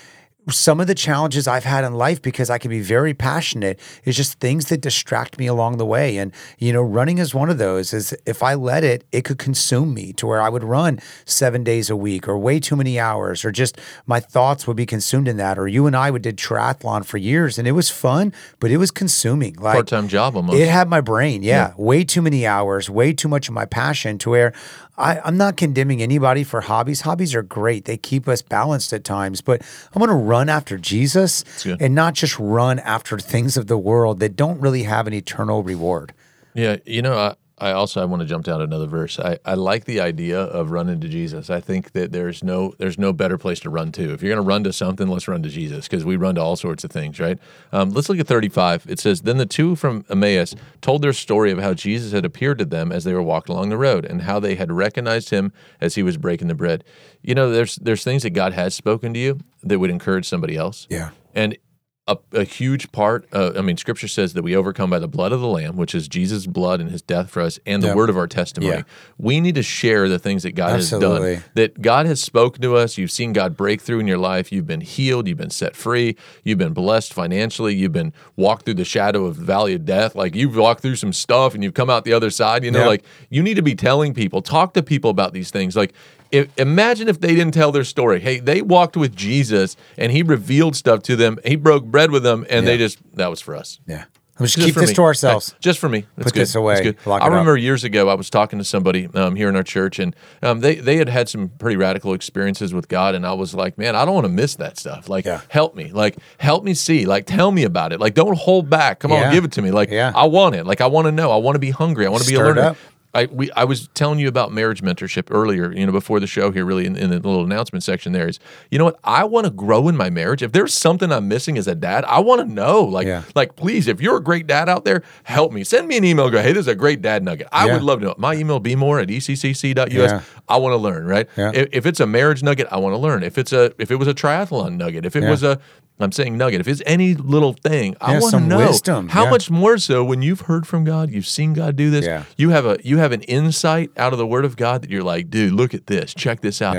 some 0.50 0.80
of 0.80 0.86
the 0.86 0.94
challenges 0.94 1.46
I've 1.46 1.64
had 1.64 1.84
in 1.84 1.94
life 1.94 2.20
because 2.20 2.50
I 2.50 2.58
can 2.58 2.70
be 2.70 2.80
very 2.80 3.14
passionate 3.14 3.78
is 4.04 4.16
just 4.16 4.40
things 4.40 4.66
that 4.66 4.80
distract 4.80 5.38
me 5.38 5.46
along 5.46 5.78
the 5.78 5.86
way. 5.86 6.18
And, 6.18 6.32
you 6.58 6.72
know, 6.72 6.82
running 6.82 7.18
is 7.18 7.34
one 7.34 7.50
of 7.50 7.58
those 7.58 7.92
is 7.94 8.14
if 8.26 8.42
I 8.42 8.54
let 8.54 8.84
it, 8.84 9.04
it 9.12 9.24
could 9.24 9.38
consume 9.38 9.94
me 9.94 10.12
to 10.14 10.26
where 10.26 10.42
I 10.42 10.48
would 10.48 10.64
run 10.64 11.00
seven 11.24 11.64
days 11.64 11.90
a 11.90 11.96
week 11.96 12.28
or 12.28 12.36
way 12.36 12.60
too 12.60 12.76
many 12.76 12.98
hours 12.98 13.44
or 13.44 13.52
just 13.52 13.78
my 14.06 14.20
thoughts 14.20 14.66
would 14.66 14.76
be 14.76 14.86
consumed 14.86 15.28
in 15.28 15.36
that. 15.36 15.58
Or 15.58 15.68
you 15.68 15.86
and 15.86 15.96
I 15.96 16.10
would 16.10 16.22
did 16.22 16.36
triathlon 16.38 17.04
for 17.04 17.18
years 17.18 17.58
and 17.58 17.68
it 17.68 17.72
was 17.72 17.90
fun, 17.90 18.32
but 18.58 18.70
it 18.70 18.78
was 18.78 18.90
consuming. 18.90 19.54
Like 19.54 19.74
Part 19.74 19.88
time 19.88 20.08
job 20.08 20.36
almost. 20.36 20.58
it 20.58 20.68
had 20.68 20.88
my 20.88 21.00
brain, 21.00 21.42
yeah, 21.42 21.72
Way 21.76 22.04
too 22.04 22.22
many 22.22 22.46
hours, 22.46 22.88
way 22.90 23.12
too 23.12 23.28
much 23.28 23.48
of 23.48 23.54
my 23.54 23.66
passion 23.66 24.18
to 24.18 24.30
where 24.30 24.52
I, 24.96 25.20
I'm 25.24 25.36
not 25.36 25.56
condemning 25.56 26.02
anybody 26.02 26.44
for 26.44 26.60
hobbies. 26.60 27.00
Hobbies 27.00 27.34
are 27.34 27.42
great. 27.42 27.84
They 27.84 27.96
keep 27.96 28.28
us 28.28 28.42
balanced 28.42 28.92
at 28.92 29.02
times, 29.02 29.40
but 29.40 29.60
I'm 29.92 30.00
going 30.00 30.08
to 30.08 30.24
run 30.34 30.48
after 30.48 30.76
Jesus 30.78 31.44
and 31.64 31.94
not 31.94 32.14
just 32.14 32.38
run 32.38 32.78
after 32.80 33.18
things 33.18 33.56
of 33.56 33.66
the 33.68 33.78
world 33.78 34.18
that 34.20 34.34
don't 34.36 34.60
really 34.60 34.82
have 34.82 35.06
an 35.06 35.12
eternal 35.12 35.62
reward. 35.62 36.12
Yeah, 36.54 36.76
you 36.84 37.02
know, 37.02 37.16
I, 37.18 37.34
I 37.64 37.72
also 37.72 38.02
I 38.02 38.04
want 38.04 38.20
to 38.20 38.26
jump 38.26 38.44
down 38.44 38.58
to 38.58 38.64
another 38.64 38.84
verse. 38.86 39.18
I, 39.18 39.38
I 39.42 39.54
like 39.54 39.86
the 39.86 39.98
idea 39.98 40.38
of 40.38 40.70
running 40.70 41.00
to 41.00 41.08
Jesus. 41.08 41.48
I 41.48 41.62
think 41.62 41.92
that 41.92 42.12
there's 42.12 42.44
no 42.44 42.74
there's 42.76 42.98
no 42.98 43.14
better 43.14 43.38
place 43.38 43.58
to 43.60 43.70
run 43.70 43.90
to. 43.92 44.12
If 44.12 44.22
you're 44.22 44.34
going 44.34 44.44
to 44.44 44.46
run 44.46 44.64
to 44.64 44.72
something, 44.72 45.08
let's 45.08 45.26
run 45.26 45.42
to 45.44 45.48
Jesus 45.48 45.88
because 45.88 46.04
we 46.04 46.16
run 46.16 46.34
to 46.34 46.42
all 46.42 46.56
sorts 46.56 46.84
of 46.84 46.90
things, 46.90 47.18
right? 47.18 47.38
Um, 47.72 47.88
let's 47.88 48.10
look 48.10 48.18
at 48.18 48.26
35. 48.26 48.84
It 48.86 49.00
says, 49.00 49.22
"Then 49.22 49.38
the 49.38 49.46
two 49.46 49.76
from 49.76 50.04
Emmaus 50.10 50.54
told 50.82 51.00
their 51.00 51.14
story 51.14 51.50
of 51.52 51.58
how 51.58 51.72
Jesus 51.72 52.12
had 52.12 52.26
appeared 52.26 52.58
to 52.58 52.66
them 52.66 52.92
as 52.92 53.04
they 53.04 53.14
were 53.14 53.22
walking 53.22 53.54
along 53.54 53.70
the 53.70 53.78
road, 53.78 54.04
and 54.04 54.22
how 54.22 54.38
they 54.38 54.56
had 54.56 54.70
recognized 54.70 55.30
him 55.30 55.50
as 55.80 55.94
he 55.94 56.02
was 56.02 56.18
breaking 56.18 56.48
the 56.48 56.54
bread." 56.54 56.84
You 57.22 57.34
know, 57.34 57.50
there's 57.50 57.76
there's 57.76 58.04
things 58.04 58.24
that 58.24 58.30
God 58.30 58.52
has 58.52 58.74
spoken 58.74 59.14
to 59.14 59.18
you 59.18 59.38
that 59.62 59.78
would 59.78 59.90
encourage 59.90 60.28
somebody 60.28 60.54
else. 60.54 60.86
Yeah. 60.90 61.10
And 61.34 61.56
a, 62.06 62.18
a 62.32 62.44
huge 62.44 62.92
part, 62.92 63.26
uh, 63.32 63.52
I 63.56 63.62
mean, 63.62 63.78
scripture 63.78 64.08
says 64.08 64.34
that 64.34 64.42
we 64.42 64.54
overcome 64.54 64.90
by 64.90 64.98
the 64.98 65.08
blood 65.08 65.32
of 65.32 65.40
the 65.40 65.46
Lamb, 65.46 65.76
which 65.76 65.94
is 65.94 66.06
Jesus' 66.06 66.46
blood 66.46 66.78
and 66.78 66.90
his 66.90 67.00
death 67.00 67.30
for 67.30 67.40
us, 67.40 67.58
and 67.64 67.82
the 67.82 67.86
Yeah. 67.88 67.94
word 67.94 68.10
of 68.10 68.16
our 68.18 68.26
testimony. 68.26 68.74
Yeah. 68.74 68.82
We 69.16 69.40
need 69.40 69.54
to 69.54 69.62
share 69.62 70.06
the 70.06 70.18
things 70.18 70.42
that 70.42 70.52
God 70.52 70.72
Absolutely. 70.74 71.34
has 71.36 71.42
done, 71.42 71.50
that 71.54 71.80
God 71.80 72.04
has 72.04 72.20
spoken 72.20 72.60
to 72.60 72.76
us. 72.76 72.98
You've 72.98 73.10
seen 73.10 73.32
God 73.32 73.56
break 73.56 73.80
through 73.80 74.00
in 74.00 74.06
your 74.06 74.18
life. 74.18 74.52
You've 74.52 74.66
been 74.66 74.82
healed. 74.82 75.26
You've 75.26 75.38
been 75.38 75.48
set 75.48 75.74
free. 75.74 76.14
You've 76.42 76.58
been 76.58 76.74
blessed 76.74 77.14
financially. 77.14 77.74
You've 77.74 77.92
been 77.92 78.12
walked 78.36 78.66
through 78.66 78.74
the 78.74 78.84
shadow 78.84 79.24
of 79.24 79.38
the 79.38 79.44
valley 79.44 79.72
of 79.72 79.86
death. 79.86 80.14
Like 80.14 80.34
you've 80.34 80.56
walked 80.56 80.82
through 80.82 80.96
some 80.96 81.14
stuff 81.14 81.54
and 81.54 81.64
you've 81.64 81.72
come 81.72 81.88
out 81.88 82.04
the 82.04 82.12
other 82.12 82.28
side. 82.30 82.64
You 82.64 82.70
know, 82.70 82.80
Yeah. 82.80 82.86
like 82.88 83.04
you 83.30 83.42
need 83.42 83.54
to 83.54 83.62
be 83.62 83.74
telling 83.74 84.12
people, 84.12 84.42
talk 84.42 84.74
to 84.74 84.82
people 84.82 85.08
about 85.08 85.32
these 85.32 85.50
things. 85.50 85.74
Like, 85.74 85.94
if, 86.34 86.58
imagine 86.58 87.08
if 87.08 87.20
they 87.20 87.34
didn't 87.34 87.54
tell 87.54 87.72
their 87.72 87.84
story. 87.84 88.20
Hey, 88.20 88.38
they 88.40 88.62
walked 88.62 88.96
with 88.96 89.14
Jesus 89.16 89.76
and 89.96 90.12
he 90.12 90.22
revealed 90.22 90.76
stuff 90.76 91.02
to 91.04 91.16
them. 91.16 91.38
He 91.44 91.56
broke 91.56 91.84
bread 91.84 92.10
with 92.10 92.22
them, 92.22 92.44
and 92.50 92.66
they 92.66 92.76
just 92.78 92.98
that 93.16 93.28
was 93.30 93.40
for 93.40 93.54
us. 93.54 93.80
Yeah. 93.86 94.04
Let's 94.40 94.54
Just 94.54 94.66
keep 94.66 94.74
this 94.74 94.88
me. 94.90 94.94
to 94.96 95.02
ourselves. 95.04 95.52
Right. 95.52 95.60
Just 95.60 95.78
for 95.78 95.88
me. 95.88 96.06
That's 96.16 96.24
Put 96.26 96.34
good. 96.34 96.40
this 96.40 96.48
That's 96.48 96.54
away. 96.56 96.82
good. 96.82 96.96
Lock 97.06 97.22
I 97.22 97.26
it 97.26 97.28
up. 97.28 97.30
remember 97.34 97.56
years 97.56 97.84
ago, 97.84 98.08
I 98.08 98.14
was 98.14 98.28
talking 98.28 98.58
to 98.58 98.64
somebody 98.64 99.06
um, 99.14 99.36
here 99.36 99.48
in 99.48 99.54
our 99.54 99.62
church, 99.62 100.00
and 100.00 100.16
um, 100.42 100.58
they 100.58 100.74
they 100.74 100.96
had 100.96 101.08
had 101.08 101.28
some 101.28 101.50
pretty 101.50 101.76
radical 101.76 102.12
experiences 102.14 102.74
with 102.74 102.88
God, 102.88 103.14
and 103.14 103.24
I 103.24 103.32
was 103.32 103.54
like, 103.54 103.78
man, 103.78 103.94
I 103.94 104.04
don't 104.04 104.12
want 104.14 104.24
to 104.24 104.32
miss 104.32 104.56
that 104.56 104.76
stuff. 104.76 105.08
Like, 105.08 105.24
Yeah. 105.24 105.42
help 105.50 105.76
me. 105.76 105.92
Like, 105.92 106.16
help 106.38 106.64
me 106.64 106.74
see. 106.74 107.06
Like, 107.06 107.26
tell 107.26 107.52
me 107.52 107.62
about 107.62 107.92
it. 107.92 108.00
Like, 108.00 108.14
don't 108.14 108.36
hold 108.36 108.68
back. 108.68 108.98
Come 108.98 109.12
Yeah. 109.12 109.26
on, 109.28 109.32
give 109.32 109.44
it 109.44 109.52
to 109.52 109.62
me. 109.62 109.70
Like, 109.70 109.90
Yeah. 109.92 110.10
I 110.16 110.24
want 110.24 110.56
it. 110.56 110.66
Like, 110.66 110.80
I 110.80 110.88
want 110.88 111.06
to 111.06 111.12
know. 111.12 111.30
I 111.30 111.36
want 111.36 111.54
to 111.54 111.60
be 111.60 111.70
hungry. 111.70 112.04
I 112.04 112.08
want 112.08 112.24
to 112.24 112.28
be 112.28 112.34
a 112.34 112.76
Stir 113.14 113.20
it 113.22 113.30
learner. 113.30 113.30
up. 113.30 113.32
I 113.32 113.34
we 113.34 113.50
I 113.52 113.64
was 113.64 113.88
telling 113.94 114.18
you 114.18 114.28
about 114.28 114.52
marriage 114.52 114.82
mentorship 114.82 115.28
earlier, 115.30 115.72
you 115.72 115.86
know, 115.86 115.92
before 115.92 116.20
the 116.20 116.26
show 116.26 116.50
here, 116.50 116.64
really 116.64 116.86
in, 116.86 116.96
in 116.96 117.10
the 117.10 117.16
little 117.16 117.44
announcement 117.44 117.82
section 117.82 118.12
there 118.12 118.28
is, 118.28 118.38
you 118.70 118.78
know 118.78 118.84
what? 118.84 118.98
I 119.04 119.24
want 119.24 119.46
to 119.46 119.50
grow 119.52 119.88
in 119.88 119.96
my 119.96 120.10
marriage. 120.10 120.42
If 120.42 120.52
there's 120.52 120.74
something 120.74 121.10
I'm 121.12 121.28
missing 121.28 121.58
as 121.58 121.66
a 121.68 121.74
dad, 121.74 122.04
I 122.06 122.20
want 122.20 122.40
to 122.40 122.46
know. 122.46 122.82
Like, 122.84 123.06
Yeah. 123.06 123.22
like 123.34 123.56
please, 123.56 123.88
if 123.88 124.00
you're 124.00 124.16
a 124.16 124.22
great 124.22 124.46
dad 124.46 124.68
out 124.68 124.84
there, 124.84 125.02
help 125.24 125.52
me. 125.52 125.64
Send 125.64 125.88
me 125.88 125.96
an 125.96 126.04
email. 126.04 126.30
Go, 126.30 126.40
hey, 126.42 126.52
this 126.52 126.60
is 126.62 126.68
a 126.68 126.74
great 126.74 127.02
dad 127.02 127.22
nugget. 127.22 127.48
I 127.52 127.66
Yeah. 127.66 127.74
would 127.74 127.82
love 127.82 128.00
to 128.00 128.06
know. 128.06 128.14
My 128.18 128.34
email 128.34 128.60
be 128.60 128.76
more 128.76 129.00
at 129.00 129.08
eccc.us. 129.08 129.92
Yeah. 129.92 130.22
I 130.48 130.56
want 130.58 130.72
to 130.72 130.76
learn, 130.76 131.06
right? 131.06 131.28
If, 131.36 131.68
if 131.72 131.86
it's 131.86 132.00
a 132.00 132.06
marriage 132.06 132.42
nugget, 132.42 132.68
I 132.70 132.76
want 132.78 132.92
to 132.94 132.98
learn. 132.98 133.22
If 133.22 133.38
it's 133.38 133.52
a 133.52 133.72
if 133.78 133.90
it 133.90 133.96
was 133.96 134.08
a 134.08 134.14
triathlon 134.14 134.76
nugget, 134.76 135.06
if 135.06 135.16
it 135.16 135.28
was 135.28 135.42
a 135.42 135.58
I'm 136.00 136.10
saying 136.12 136.36
nugget. 136.36 136.60
If 136.60 136.66
it's 136.68 136.82
any 136.86 137.14
little 137.14 137.52
thing, 137.52 137.96
I 138.00 138.18
want 138.18 138.34
to 138.34 138.40
know 138.40 138.58
wisdom. 138.58 139.08
how 139.10 139.24
Yeah. 139.24 139.30
much 139.30 139.48
more 139.50 139.78
so 139.78 140.04
when 140.04 140.22
you've 140.22 140.42
heard 140.42 140.66
from 140.66 140.82
God, 140.84 141.10
you've 141.10 141.26
seen 141.26 141.52
God 141.54 141.76
do 141.76 141.88
this. 141.90 142.04
Yeah. 142.04 142.24
You 142.36 142.50
have 142.50 142.66
a 142.66 142.78
you 142.82 142.98
have 142.98 143.12
an 143.12 143.22
insight 143.22 143.90
out 143.96 144.12
of 144.12 144.18
the 144.18 144.26
Word 144.26 144.44
of 144.44 144.56
God 144.56 144.82
that 144.82 144.90
you're 144.90 145.04
like, 145.04 145.30
dude, 145.30 145.52
look 145.52 145.72
at 145.72 145.86
this, 145.86 146.12
check 146.12 146.40
this 146.40 146.60
out. 146.60 146.74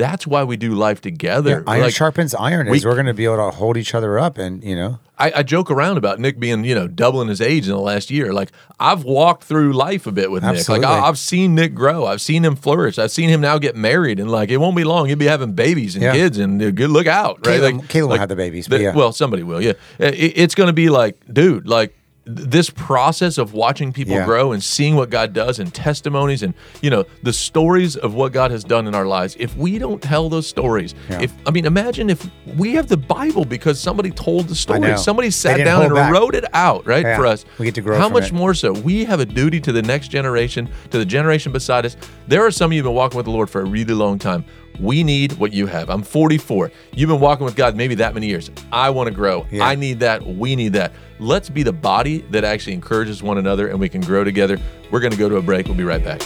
Yeah. 0.00 0.10
That's 0.10 0.26
why 0.26 0.44
we 0.44 0.56
do 0.56 0.74
life 0.74 1.00
together. 1.00 1.62
Iron 1.66 1.82
Like, 1.82 1.94
sharpens 1.94 2.34
iron 2.34 2.66
is 2.68 2.72
we- 2.84 2.88
we, 2.88 2.90
are 2.90 2.94
going 2.94 3.06
to 3.06 3.14
be 3.14 3.24
able 3.24 3.36
to 3.36 3.50
hold 3.50 3.76
each 3.76 3.94
other 3.94 4.18
up 4.18 4.38
and, 4.38 4.62
you 4.64 4.74
know, 4.76 4.98
I, 5.18 5.32
I 5.36 5.42
joke 5.42 5.70
around 5.70 5.98
about 5.98 6.18
Nick 6.18 6.40
being, 6.40 6.64
you 6.64 6.74
know, 6.74 6.88
doubling 6.88 7.28
his 7.28 7.42
age 7.42 7.66
in 7.68 7.74
the 7.74 7.78
last 7.80 8.10
year. 8.10 8.32
Like 8.32 8.50
I've 8.78 9.04
walked 9.04 9.44
through 9.44 9.74
life 9.74 10.06
a 10.06 10.12
bit 10.12 10.30
with 10.30 10.42
Absolutely. 10.42 10.80
Nick. 10.80 10.88
Like 10.88 11.02
I, 11.04 11.08
I've 11.08 11.18
seen 11.18 11.54
Nick 11.54 11.74
grow. 11.74 12.06
I've 12.06 12.22
seen 12.22 12.42
him 12.42 12.56
flourish. 12.56 12.98
I've 12.98 13.10
seen 13.10 13.28
him 13.28 13.42
now 13.42 13.58
get 13.58 13.76
married, 13.76 14.18
and 14.18 14.30
like 14.30 14.48
it 14.48 14.56
won't 14.56 14.76
be 14.76 14.84
long. 14.84 15.08
He'll 15.08 15.16
be 15.18 15.26
having 15.26 15.52
babies 15.52 15.94
and 15.94 16.02
Yeah. 16.02 16.12
kids, 16.14 16.38
and 16.38 16.62
uh, 16.62 16.70
good 16.70 16.88
look 16.88 17.06
out, 17.06 17.46
right? 17.46 17.60
Caleb- 17.60 17.76
like, 17.80 17.88
Caleb 17.90 18.10
will 18.12 18.18
have 18.18 18.30
the 18.30 18.36
babies, 18.36 18.66
but 18.66 18.78
the- 18.78 18.84
yeah. 18.84 18.94
Well, 18.94 19.12
somebody 19.12 19.42
will. 19.42 19.60
Yeah, 19.60 19.72
It- 19.98 20.32
it's 20.38 20.54
going 20.54 20.68
to 20.68 20.72
be 20.72 20.88
like, 20.88 21.18
dude, 21.30 21.66
like 21.68 21.94
this 22.36 22.70
process 22.70 23.38
of 23.38 23.52
watching 23.54 23.92
people 23.92 24.14
Yeah. 24.14 24.24
grow 24.24 24.52
and 24.52 24.62
seeing 24.62 24.94
what 24.96 25.10
God 25.10 25.32
does 25.32 25.58
and 25.58 25.72
testimonies 25.72 26.42
and 26.42 26.54
you 26.80 26.90
know 26.90 27.04
the 27.22 27.32
stories 27.32 27.96
of 27.96 28.14
what 28.14 28.32
God 28.32 28.50
has 28.50 28.62
done 28.64 28.86
in 28.86 28.94
our 28.94 29.06
lives. 29.06 29.36
If 29.38 29.56
we 29.56 29.78
don't 29.78 30.00
tell 30.02 30.28
those 30.28 30.46
stories, 30.46 30.94
Yeah. 31.08 31.20
if 31.22 31.32
I 31.46 31.50
mean, 31.50 31.66
imagine 31.66 32.10
if 32.10 32.28
we 32.56 32.74
have 32.74 32.88
the 32.88 32.96
Bible 32.96 33.44
because 33.44 33.80
somebody 33.80 34.10
told 34.10 34.48
the 34.48 34.54
story. 34.54 34.96
Somebody 34.98 35.30
sat 35.30 35.58
down 35.64 35.82
and 35.86 35.94
back. 35.94 36.12
wrote 36.12 36.34
it 36.34 36.44
out, 36.54 36.86
right, 36.86 37.04
Yeah. 37.04 37.16
for 37.16 37.26
us. 37.26 37.44
We 37.58 37.64
get 37.66 37.74
to 37.76 37.80
grow 37.80 37.98
How 37.98 38.08
much 38.08 38.28
it. 38.28 38.32
more 38.32 38.54
so? 38.54 38.72
We 38.72 39.04
have 39.04 39.20
a 39.20 39.26
duty 39.26 39.60
to 39.60 39.72
the 39.72 39.82
next 39.82 40.08
generation, 40.08 40.68
to 40.90 40.98
the 40.98 41.04
generation 41.04 41.52
beside 41.52 41.86
us. 41.86 41.96
There 42.28 42.44
are 42.46 42.50
some 42.50 42.70
of 42.70 42.72
you 42.74 42.80
who've 42.82 42.90
been 42.90 42.94
walking 42.96 43.16
with 43.16 43.26
the 43.26 43.32
Lord 43.32 43.50
for 43.50 43.60
a 43.60 43.64
really 43.64 43.94
long 43.94 44.18
time. 44.18 44.44
We 44.80 45.04
need 45.04 45.34
what 45.34 45.52
you 45.52 45.66
have. 45.66 45.90
I'm 45.90 46.02
44. 46.02 46.72
You've 46.94 47.08
been 47.08 47.20
walking 47.20 47.44
with 47.44 47.54
God 47.54 47.76
maybe 47.76 47.94
that 47.96 48.14
many 48.14 48.28
years. 48.28 48.50
I 48.72 48.90
want 48.90 49.08
to 49.08 49.14
grow. 49.14 49.46
Yeah. 49.50 49.64
I 49.64 49.74
need 49.74 50.00
that. 50.00 50.24
We 50.24 50.56
need 50.56 50.72
that. 50.72 50.92
Let's 51.18 51.50
be 51.50 51.62
the 51.62 51.72
body 51.72 52.18
that 52.30 52.44
actually 52.44 52.72
encourages 52.72 53.22
one 53.22 53.36
another 53.36 53.68
and 53.68 53.78
we 53.78 53.90
can 53.90 54.00
grow 54.00 54.24
together. 54.24 54.58
We're 54.90 55.00
going 55.00 55.12
to 55.12 55.18
go 55.18 55.28
to 55.28 55.36
a 55.36 55.42
break. 55.42 55.66
We'll 55.66 55.76
be 55.76 55.84
right 55.84 56.02
back. 56.02 56.22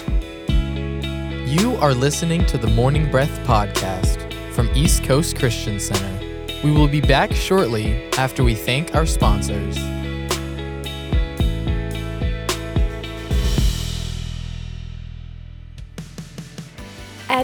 You 1.46 1.74
are 1.76 1.94
listening 1.94 2.46
to 2.46 2.58
the 2.58 2.68
Morning 2.68 3.10
Breath 3.10 3.30
podcast 3.46 4.32
from 4.54 4.70
East 4.74 5.02
Coast 5.02 5.36
Christian 5.36 5.80
Center. 5.80 6.44
We 6.62 6.70
will 6.70 6.88
be 6.88 7.00
back 7.00 7.32
shortly 7.32 8.10
after 8.12 8.44
we 8.44 8.54
thank 8.54 8.94
our 8.94 9.04
sponsors. 9.04 9.76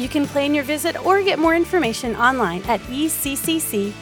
You 0.00 0.08
can 0.08 0.26
plan 0.26 0.54
your 0.54 0.64
visit 0.64 0.96
or 1.04 1.22
get 1.22 1.38
more 1.38 1.54
information 1.54 2.16
online 2.16 2.62
at 2.62 2.80
eccc.us. 2.84 3.92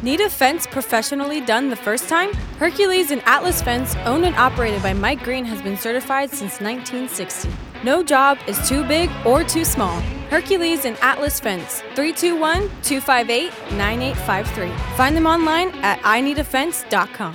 Need 0.00 0.20
a 0.22 0.30
fence 0.30 0.66
professionally 0.66 1.42
done 1.42 1.68
the 1.68 1.76
first 1.76 2.08
time? 2.08 2.32
Hercules 2.58 3.10
and 3.10 3.20
Atlas 3.26 3.60
Fence, 3.60 3.94
owned 4.06 4.24
and 4.24 4.34
operated 4.36 4.82
by 4.82 4.94
Mike 4.94 5.22
Green, 5.22 5.44
has 5.44 5.60
been 5.60 5.76
certified 5.76 6.30
since 6.30 6.60
1960. 6.62 7.50
No 7.84 8.02
job 8.02 8.38
is 8.46 8.66
too 8.66 8.82
big 8.88 9.10
or 9.26 9.44
too 9.44 9.66
small. 9.66 10.00
Hercules 10.30 10.86
and 10.86 10.96
Atlas 11.02 11.38
Fence, 11.38 11.80
321 11.96 12.70
258 12.82 13.52
9853. 13.72 14.96
Find 14.96 15.14
them 15.14 15.26
online 15.26 15.68
at 15.82 16.00
ineedafence.com. 16.00 17.34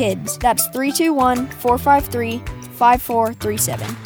KIDS. 0.00 0.40
That's 0.40 0.66
321 0.68 1.46
453 1.46 2.38
5437. 2.72 3.96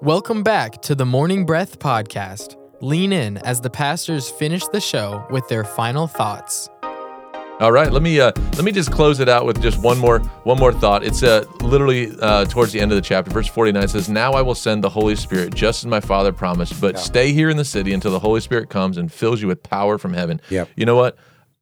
Welcome 0.00 0.44
back 0.44 0.80
to 0.82 0.94
the 0.94 1.04
Morning 1.04 1.44
Breath 1.44 1.80
podcast. 1.80 2.56
Lean 2.80 3.12
in 3.12 3.38
as 3.38 3.60
the 3.60 3.68
pastors 3.68 4.30
finish 4.30 4.66
the 4.68 4.80
show 4.80 5.26
with 5.30 5.46
their 5.48 5.64
final 5.64 6.06
thoughts. 6.06 6.70
All 7.60 7.72
right, 7.72 7.92
let 7.92 8.02
me 8.02 8.18
uh, 8.18 8.32
let 8.56 8.64
me 8.64 8.72
just 8.72 8.90
close 8.90 9.20
it 9.20 9.28
out 9.28 9.44
with 9.44 9.60
just 9.60 9.82
one 9.82 9.98
more 9.98 10.20
one 10.44 10.58
more 10.58 10.72
thought. 10.72 11.04
It's 11.04 11.22
uh, 11.22 11.44
literally 11.60 12.10
uh, 12.22 12.46
towards 12.46 12.72
the 12.72 12.80
end 12.80 12.90
of 12.90 12.96
the 12.96 13.02
chapter, 13.02 13.30
verse 13.30 13.46
forty 13.48 13.70
nine 13.70 13.86
says, 13.86 14.08
"Now 14.08 14.32
I 14.32 14.40
will 14.40 14.54
send 14.54 14.82
the 14.82 14.88
Holy 14.88 15.14
Spirit, 15.14 15.54
just 15.54 15.82
as 15.84 15.86
my 15.86 16.00
Father 16.00 16.32
promised. 16.32 16.80
But 16.80 16.94
Yeah. 16.94 17.00
stay 17.00 17.32
here 17.32 17.50
in 17.50 17.58
the 17.58 17.64
city 17.66 17.92
until 17.92 18.12
the 18.12 18.18
Holy 18.18 18.40
Spirit 18.40 18.70
comes 18.70 18.96
and 18.96 19.12
fills 19.12 19.42
you 19.42 19.48
with 19.48 19.62
power 19.62 19.98
from 19.98 20.14
heaven." 20.14 20.40
Yep. 20.48 20.70
You 20.74 20.86
know 20.86 20.96
what? 20.96 21.18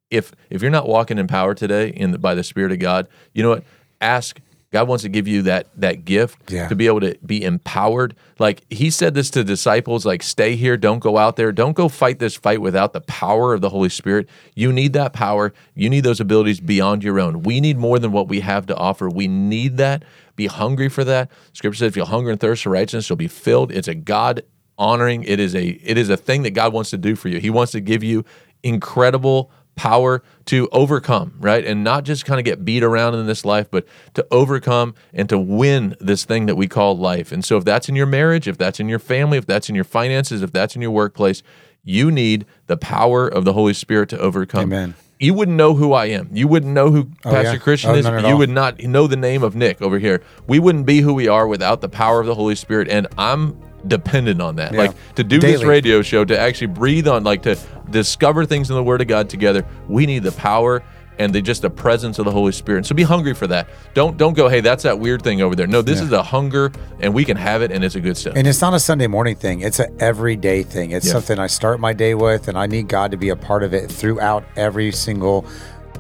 If 0.08 0.30
if 0.50 0.62
you're 0.62 0.70
not 0.70 0.87
walking 0.88 1.18
in 1.18 1.26
power 1.26 1.52
today 1.52 1.88
in 1.88 2.12
the, 2.12 2.18
by 2.18 2.37
the 2.37 2.44
Spirit 2.44 2.70
of 2.70 2.78
God, 2.78 3.08
you 3.34 3.42
know 3.42 3.50
what? 3.50 3.64
Ask. 4.00 4.40
God 4.70 4.87
wants 4.87 5.02
to 5.02 5.09
give 5.09 5.26
you 5.26 5.42
that 5.42 5.66
that 5.76 6.04
gift 6.04 6.50
Yeah. 6.52 6.68
to 6.68 6.76
be 6.76 6.87
able 6.87 7.00
to 7.00 7.16
be 7.24 7.42
empowered. 7.42 8.14
Like 8.38 8.64
he 8.70 8.90
said 8.90 9.14
this 9.14 9.31
to 9.31 9.42
disciples, 9.42 10.04
like 10.04 10.22
stay 10.22 10.57
here, 10.57 10.76
don't 10.76 10.98
go 10.98 11.16
out 11.16 11.37
there, 11.37 11.52
don't 11.52 11.72
go 11.72 11.88
fight 11.88 12.18
this 12.18 12.37
fight 12.37 12.61
without 12.61 12.92
the 12.92 13.00
power 13.00 13.54
of 13.54 13.62
the 13.62 13.70
Holy 13.70 13.88
Spirit. 13.88 14.28
You 14.54 14.70
need 14.72 14.92
that 14.92 15.12
power. 15.14 15.54
You 15.74 15.88
need 15.88 16.04
those 16.04 16.20
abilities 16.20 16.61
beyond 16.61 17.02
your 17.02 17.18
own. 17.18 17.42
We 17.42 17.61
need 17.61 17.78
more 17.78 17.98
than 17.98 18.12
what 18.12 18.28
we 18.28 18.40
have 18.40 18.66
to 18.66 18.76
offer. 18.76 19.09
We 19.09 19.26
need 19.26 19.78
that. 19.78 20.04
Be 20.37 20.46
hungry 20.46 20.88
for 20.90 21.02
that. 21.04 21.31
Scripture 21.54 21.78
says, 21.78 21.88
if 21.88 21.96
you'll 21.96 22.07
hunger 22.07 22.31
and 22.31 22.38
thirst 22.38 22.62
for 22.64 22.70
righteousness, 22.70 23.09
you'll 23.09 23.16
be 23.16 23.26
filled. 23.26 23.72
It's 23.72 23.88
a 23.88 23.94
God 23.94 24.42
honoring. 24.76 25.24
It 25.24 25.40
is 25.40 25.54
a 25.54 25.66
it 25.66 25.96
is 25.96 26.11
a 26.11 26.16
thing 26.16 26.42
that 26.42 26.50
God 26.50 26.72
wants 26.74 26.90
to 26.90 26.98
do 26.98 27.16
for 27.16 27.28
you. 27.28 27.40
He 27.40 27.50
wants 27.50 27.72
to 27.72 27.81
give 27.81 28.04
you 28.04 28.24
incredible 28.62 29.50
power 29.78 30.22
to 30.46 30.68
overcome, 30.72 31.34
right? 31.38 31.64
And 31.64 31.84
not 31.84 32.04
just 32.04 32.26
kind 32.26 32.38
of 32.40 32.44
get 32.44 32.64
beat 32.64 32.82
around 32.82 33.14
in 33.14 33.26
this 33.26 33.44
life, 33.44 33.70
but 33.70 33.86
to 34.14 34.26
overcome 34.30 34.94
and 35.14 35.28
to 35.28 35.38
win 35.38 35.94
this 36.00 36.24
thing 36.24 36.46
that 36.46 36.56
we 36.56 36.66
call 36.66 36.98
life. 36.98 37.30
And 37.30 37.44
so 37.44 37.56
if 37.56 37.64
that's 37.64 37.88
in 37.88 37.94
your 37.94 38.06
marriage, 38.06 38.48
if 38.48 38.58
that's 38.58 38.80
in 38.80 38.88
your 38.88 38.98
family, 38.98 39.38
if 39.38 39.46
that's 39.46 39.68
in 39.68 39.74
your 39.76 39.84
finances, 39.84 40.42
if 40.42 40.52
that's 40.52 40.74
in 40.74 40.82
your 40.82 40.90
workplace, 40.90 41.42
you 41.84 42.10
need 42.10 42.44
the 42.66 42.76
power 42.76 43.28
of 43.28 43.44
the 43.44 43.52
Holy 43.52 43.72
Spirit 43.72 44.08
to 44.10 44.18
overcome. 44.18 44.64
Amen. 44.64 44.94
You 45.20 45.34
wouldn't 45.34 45.56
know 45.56 45.74
who 45.74 45.92
I 45.92 46.06
am. 46.06 46.28
You 46.32 46.46
wouldn't 46.48 46.72
know 46.72 46.90
who 46.90 47.10
Oh, 47.24 47.30
Pastor 47.30 47.52
yeah? 47.54 47.58
Christian 47.58 47.90
Oh, 47.90 47.94
is. 47.94 48.04
You 48.06 48.12
all. 48.12 48.38
would 48.38 48.50
not 48.50 48.80
know 48.82 49.06
the 49.06 49.16
name 49.16 49.42
of 49.42 49.56
Nick 49.56 49.80
over 49.80 49.98
here. 49.98 50.22
We 50.46 50.58
wouldn't 50.58 50.86
be 50.86 51.00
who 51.00 51.12
we 51.14 51.26
are 51.28 51.46
without 51.46 51.80
the 51.80 51.88
power 51.88 52.20
of 52.20 52.26
the 52.26 52.34
Holy 52.34 52.54
Spirit. 52.54 52.88
And 52.88 53.06
I'm 53.16 53.56
dependent 53.86 54.42
on 54.42 54.56
that. 54.56 54.72
Yeah. 54.72 54.78
Like 54.78 55.14
to 55.14 55.24
do 55.24 55.38
this 55.38 55.62
radio 55.62 56.02
show, 56.02 56.24
to 56.24 56.38
actually 56.38 56.68
breathe 56.68 57.06
on, 57.08 57.24
like 57.24 57.42
to 57.42 57.56
discover 57.90 58.44
things 58.44 58.70
in 58.70 58.76
the 58.76 58.82
Word 58.82 59.00
of 59.00 59.06
God 59.06 59.28
together, 59.30 59.64
we 59.88 60.06
need 60.06 60.22
the 60.22 60.32
power 60.32 60.82
and 61.20 61.34
the 61.34 61.42
just 61.42 61.62
the 61.62 61.70
presence 61.70 62.20
of 62.20 62.24
the 62.26 62.30
Holy 62.30 62.52
Spirit. 62.52 62.86
So 62.86 62.94
be 62.94 63.02
hungry 63.02 63.34
for 63.34 63.48
that. 63.48 63.68
Don't 63.92 64.16
don't 64.16 64.34
go, 64.34 64.48
hey, 64.48 64.60
that's 64.60 64.84
that 64.84 65.00
weird 65.00 65.22
thing 65.22 65.42
over 65.42 65.56
there. 65.56 65.66
No, 65.66 65.82
this 65.82 65.98
Yeah. 65.98 66.04
is 66.06 66.12
a 66.12 66.22
hunger 66.22 66.70
and 67.00 67.12
we 67.12 67.24
can 67.24 67.36
have 67.36 67.60
it 67.60 67.72
and 67.72 67.82
it's 67.84 67.96
a 67.96 68.00
good 68.00 68.16
stuff. 68.16 68.34
And 68.36 68.46
it's 68.46 68.60
not 68.60 68.72
a 68.72 68.78
Sunday 68.78 69.08
morning 69.08 69.34
thing. 69.34 69.60
It's 69.60 69.80
an 69.80 69.96
everyday 69.98 70.62
thing. 70.62 70.92
It's 70.92 71.06
Yeah. 71.06 71.14
something 71.14 71.38
I 71.40 71.48
start 71.48 71.80
my 71.80 71.92
day 71.92 72.14
with, 72.14 72.46
and 72.46 72.56
I 72.56 72.66
need 72.66 72.86
God 72.88 73.10
to 73.10 73.16
be 73.16 73.30
a 73.30 73.36
part 73.36 73.64
of 73.64 73.74
it 73.74 73.90
throughout 73.90 74.44
every 74.56 74.92
single 74.92 75.44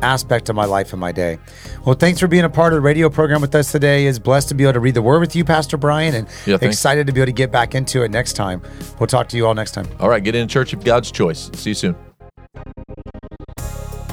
aspect 0.02 0.48
of 0.48 0.56
my 0.56 0.64
life 0.64 0.92
and 0.92 1.00
my 1.00 1.12
day. 1.12 1.38
Well, 1.84 1.94
thanks 1.94 2.20
for 2.20 2.28
being 2.28 2.44
a 2.44 2.50
part 2.50 2.72
of 2.72 2.76
the 2.76 2.80
radio 2.80 3.08
program 3.08 3.40
with 3.40 3.54
us 3.54 3.72
today. 3.72 4.06
Is 4.06 4.18
blessed 4.18 4.48
to 4.48 4.54
be 4.54 4.64
able 4.64 4.74
to 4.74 4.80
read 4.80 4.94
the 4.94 5.02
word 5.02 5.20
with 5.20 5.34
you, 5.36 5.44
Pastor 5.44 5.76
Brian, 5.76 6.14
and 6.14 6.28
Yeah, 6.46 6.58
excited 6.60 7.06
to 7.06 7.12
be 7.12 7.20
able 7.20 7.26
to 7.26 7.32
get 7.32 7.50
back 7.50 7.74
into 7.74 8.02
it 8.02 8.10
next 8.10 8.34
time. 8.34 8.62
We'll 8.98 9.06
talk 9.06 9.28
to 9.28 9.36
you 9.36 9.46
all 9.46 9.54
next 9.54 9.72
time. 9.72 9.86
All 10.00 10.08
right, 10.08 10.22
get 10.22 10.34
in 10.34 10.48
church 10.48 10.72
of 10.72 10.84
God's 10.84 11.10
choice. 11.10 11.50
See 11.54 11.70
you 11.70 11.74
soon. 11.74 11.96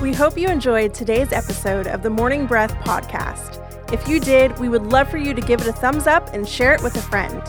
We 0.01 0.13
hope 0.13 0.37
you 0.37 0.49
enjoyed 0.49 0.93
today's 0.93 1.31
episode 1.31 1.87
of 1.87 2.03
the 2.03 2.09
Morning 2.09 2.45
Breath 2.45 2.73
podcast. 2.83 3.61
If 3.93 4.07
you 4.07 4.19
did, 4.19 4.57
we 4.59 4.67
would 4.69 4.83
love 4.83 5.09
for 5.09 5.17
you 5.17 5.33
to 5.33 5.41
give 5.41 5.61
it 5.61 5.67
a 5.67 5.73
thumbs 5.73 6.05
up 6.05 6.33
and 6.33 6.47
share 6.47 6.73
it 6.73 6.83
with 6.83 6.95
a 6.95 7.01
friend. 7.01 7.41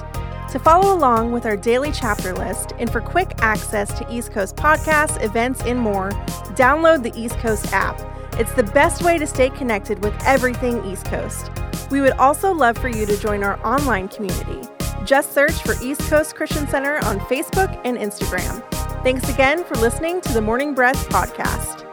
To 0.53 0.59
follow 0.61 0.95
along 0.95 1.33
with 1.33 1.45
our 1.45 1.57
daily 1.57 1.91
chapter 1.93 2.33
list 2.33 2.73
and 2.79 2.91
for 2.91 3.01
quick 3.01 3.33
access 3.43 3.93
to 3.99 4.07
East 4.11 4.33
Coast 4.33 4.57
podcasts, 4.57 5.23
events, 5.23 5.61
and 5.63 5.79
more, 5.79 6.11
download 6.55 7.03
the 7.03 7.13
East 7.21 7.37
Coast 7.39 7.73
app. 7.73 8.01
It's 8.39 8.53
the 8.53 8.63
best 8.63 9.03
way 9.03 9.17
to 9.17 9.27
stay 9.27 9.49
connected 9.49 10.03
with 10.03 10.15
everything 10.27 10.85
East 10.85 11.07
Coast. 11.07 11.51
We 11.91 12.01
would 12.03 12.13
also 12.13 12.53
love 12.53 12.77
for 12.77 12.89
you 12.89 13.07
to 13.07 13.17
join 13.19 13.43
our 13.43 13.59
online 13.67 14.09
community. 14.09 14.61
Just 15.05 15.33
search 15.33 15.55
for 15.63 15.75
East 15.83 16.03
Coast 16.03 16.35
Christian 16.35 16.67
Center 16.69 16.97
on 17.05 17.19
Facebook 17.21 17.81
and 17.85 17.97
Instagram. 17.97 18.63
Thanks 19.03 19.29
again 19.33 19.65
for 19.65 19.77
listening 19.77 20.21
to 20.21 20.33
the 20.33 20.43
Morning 20.43 20.75
Breath 20.75 21.09
podcast. 21.09 21.86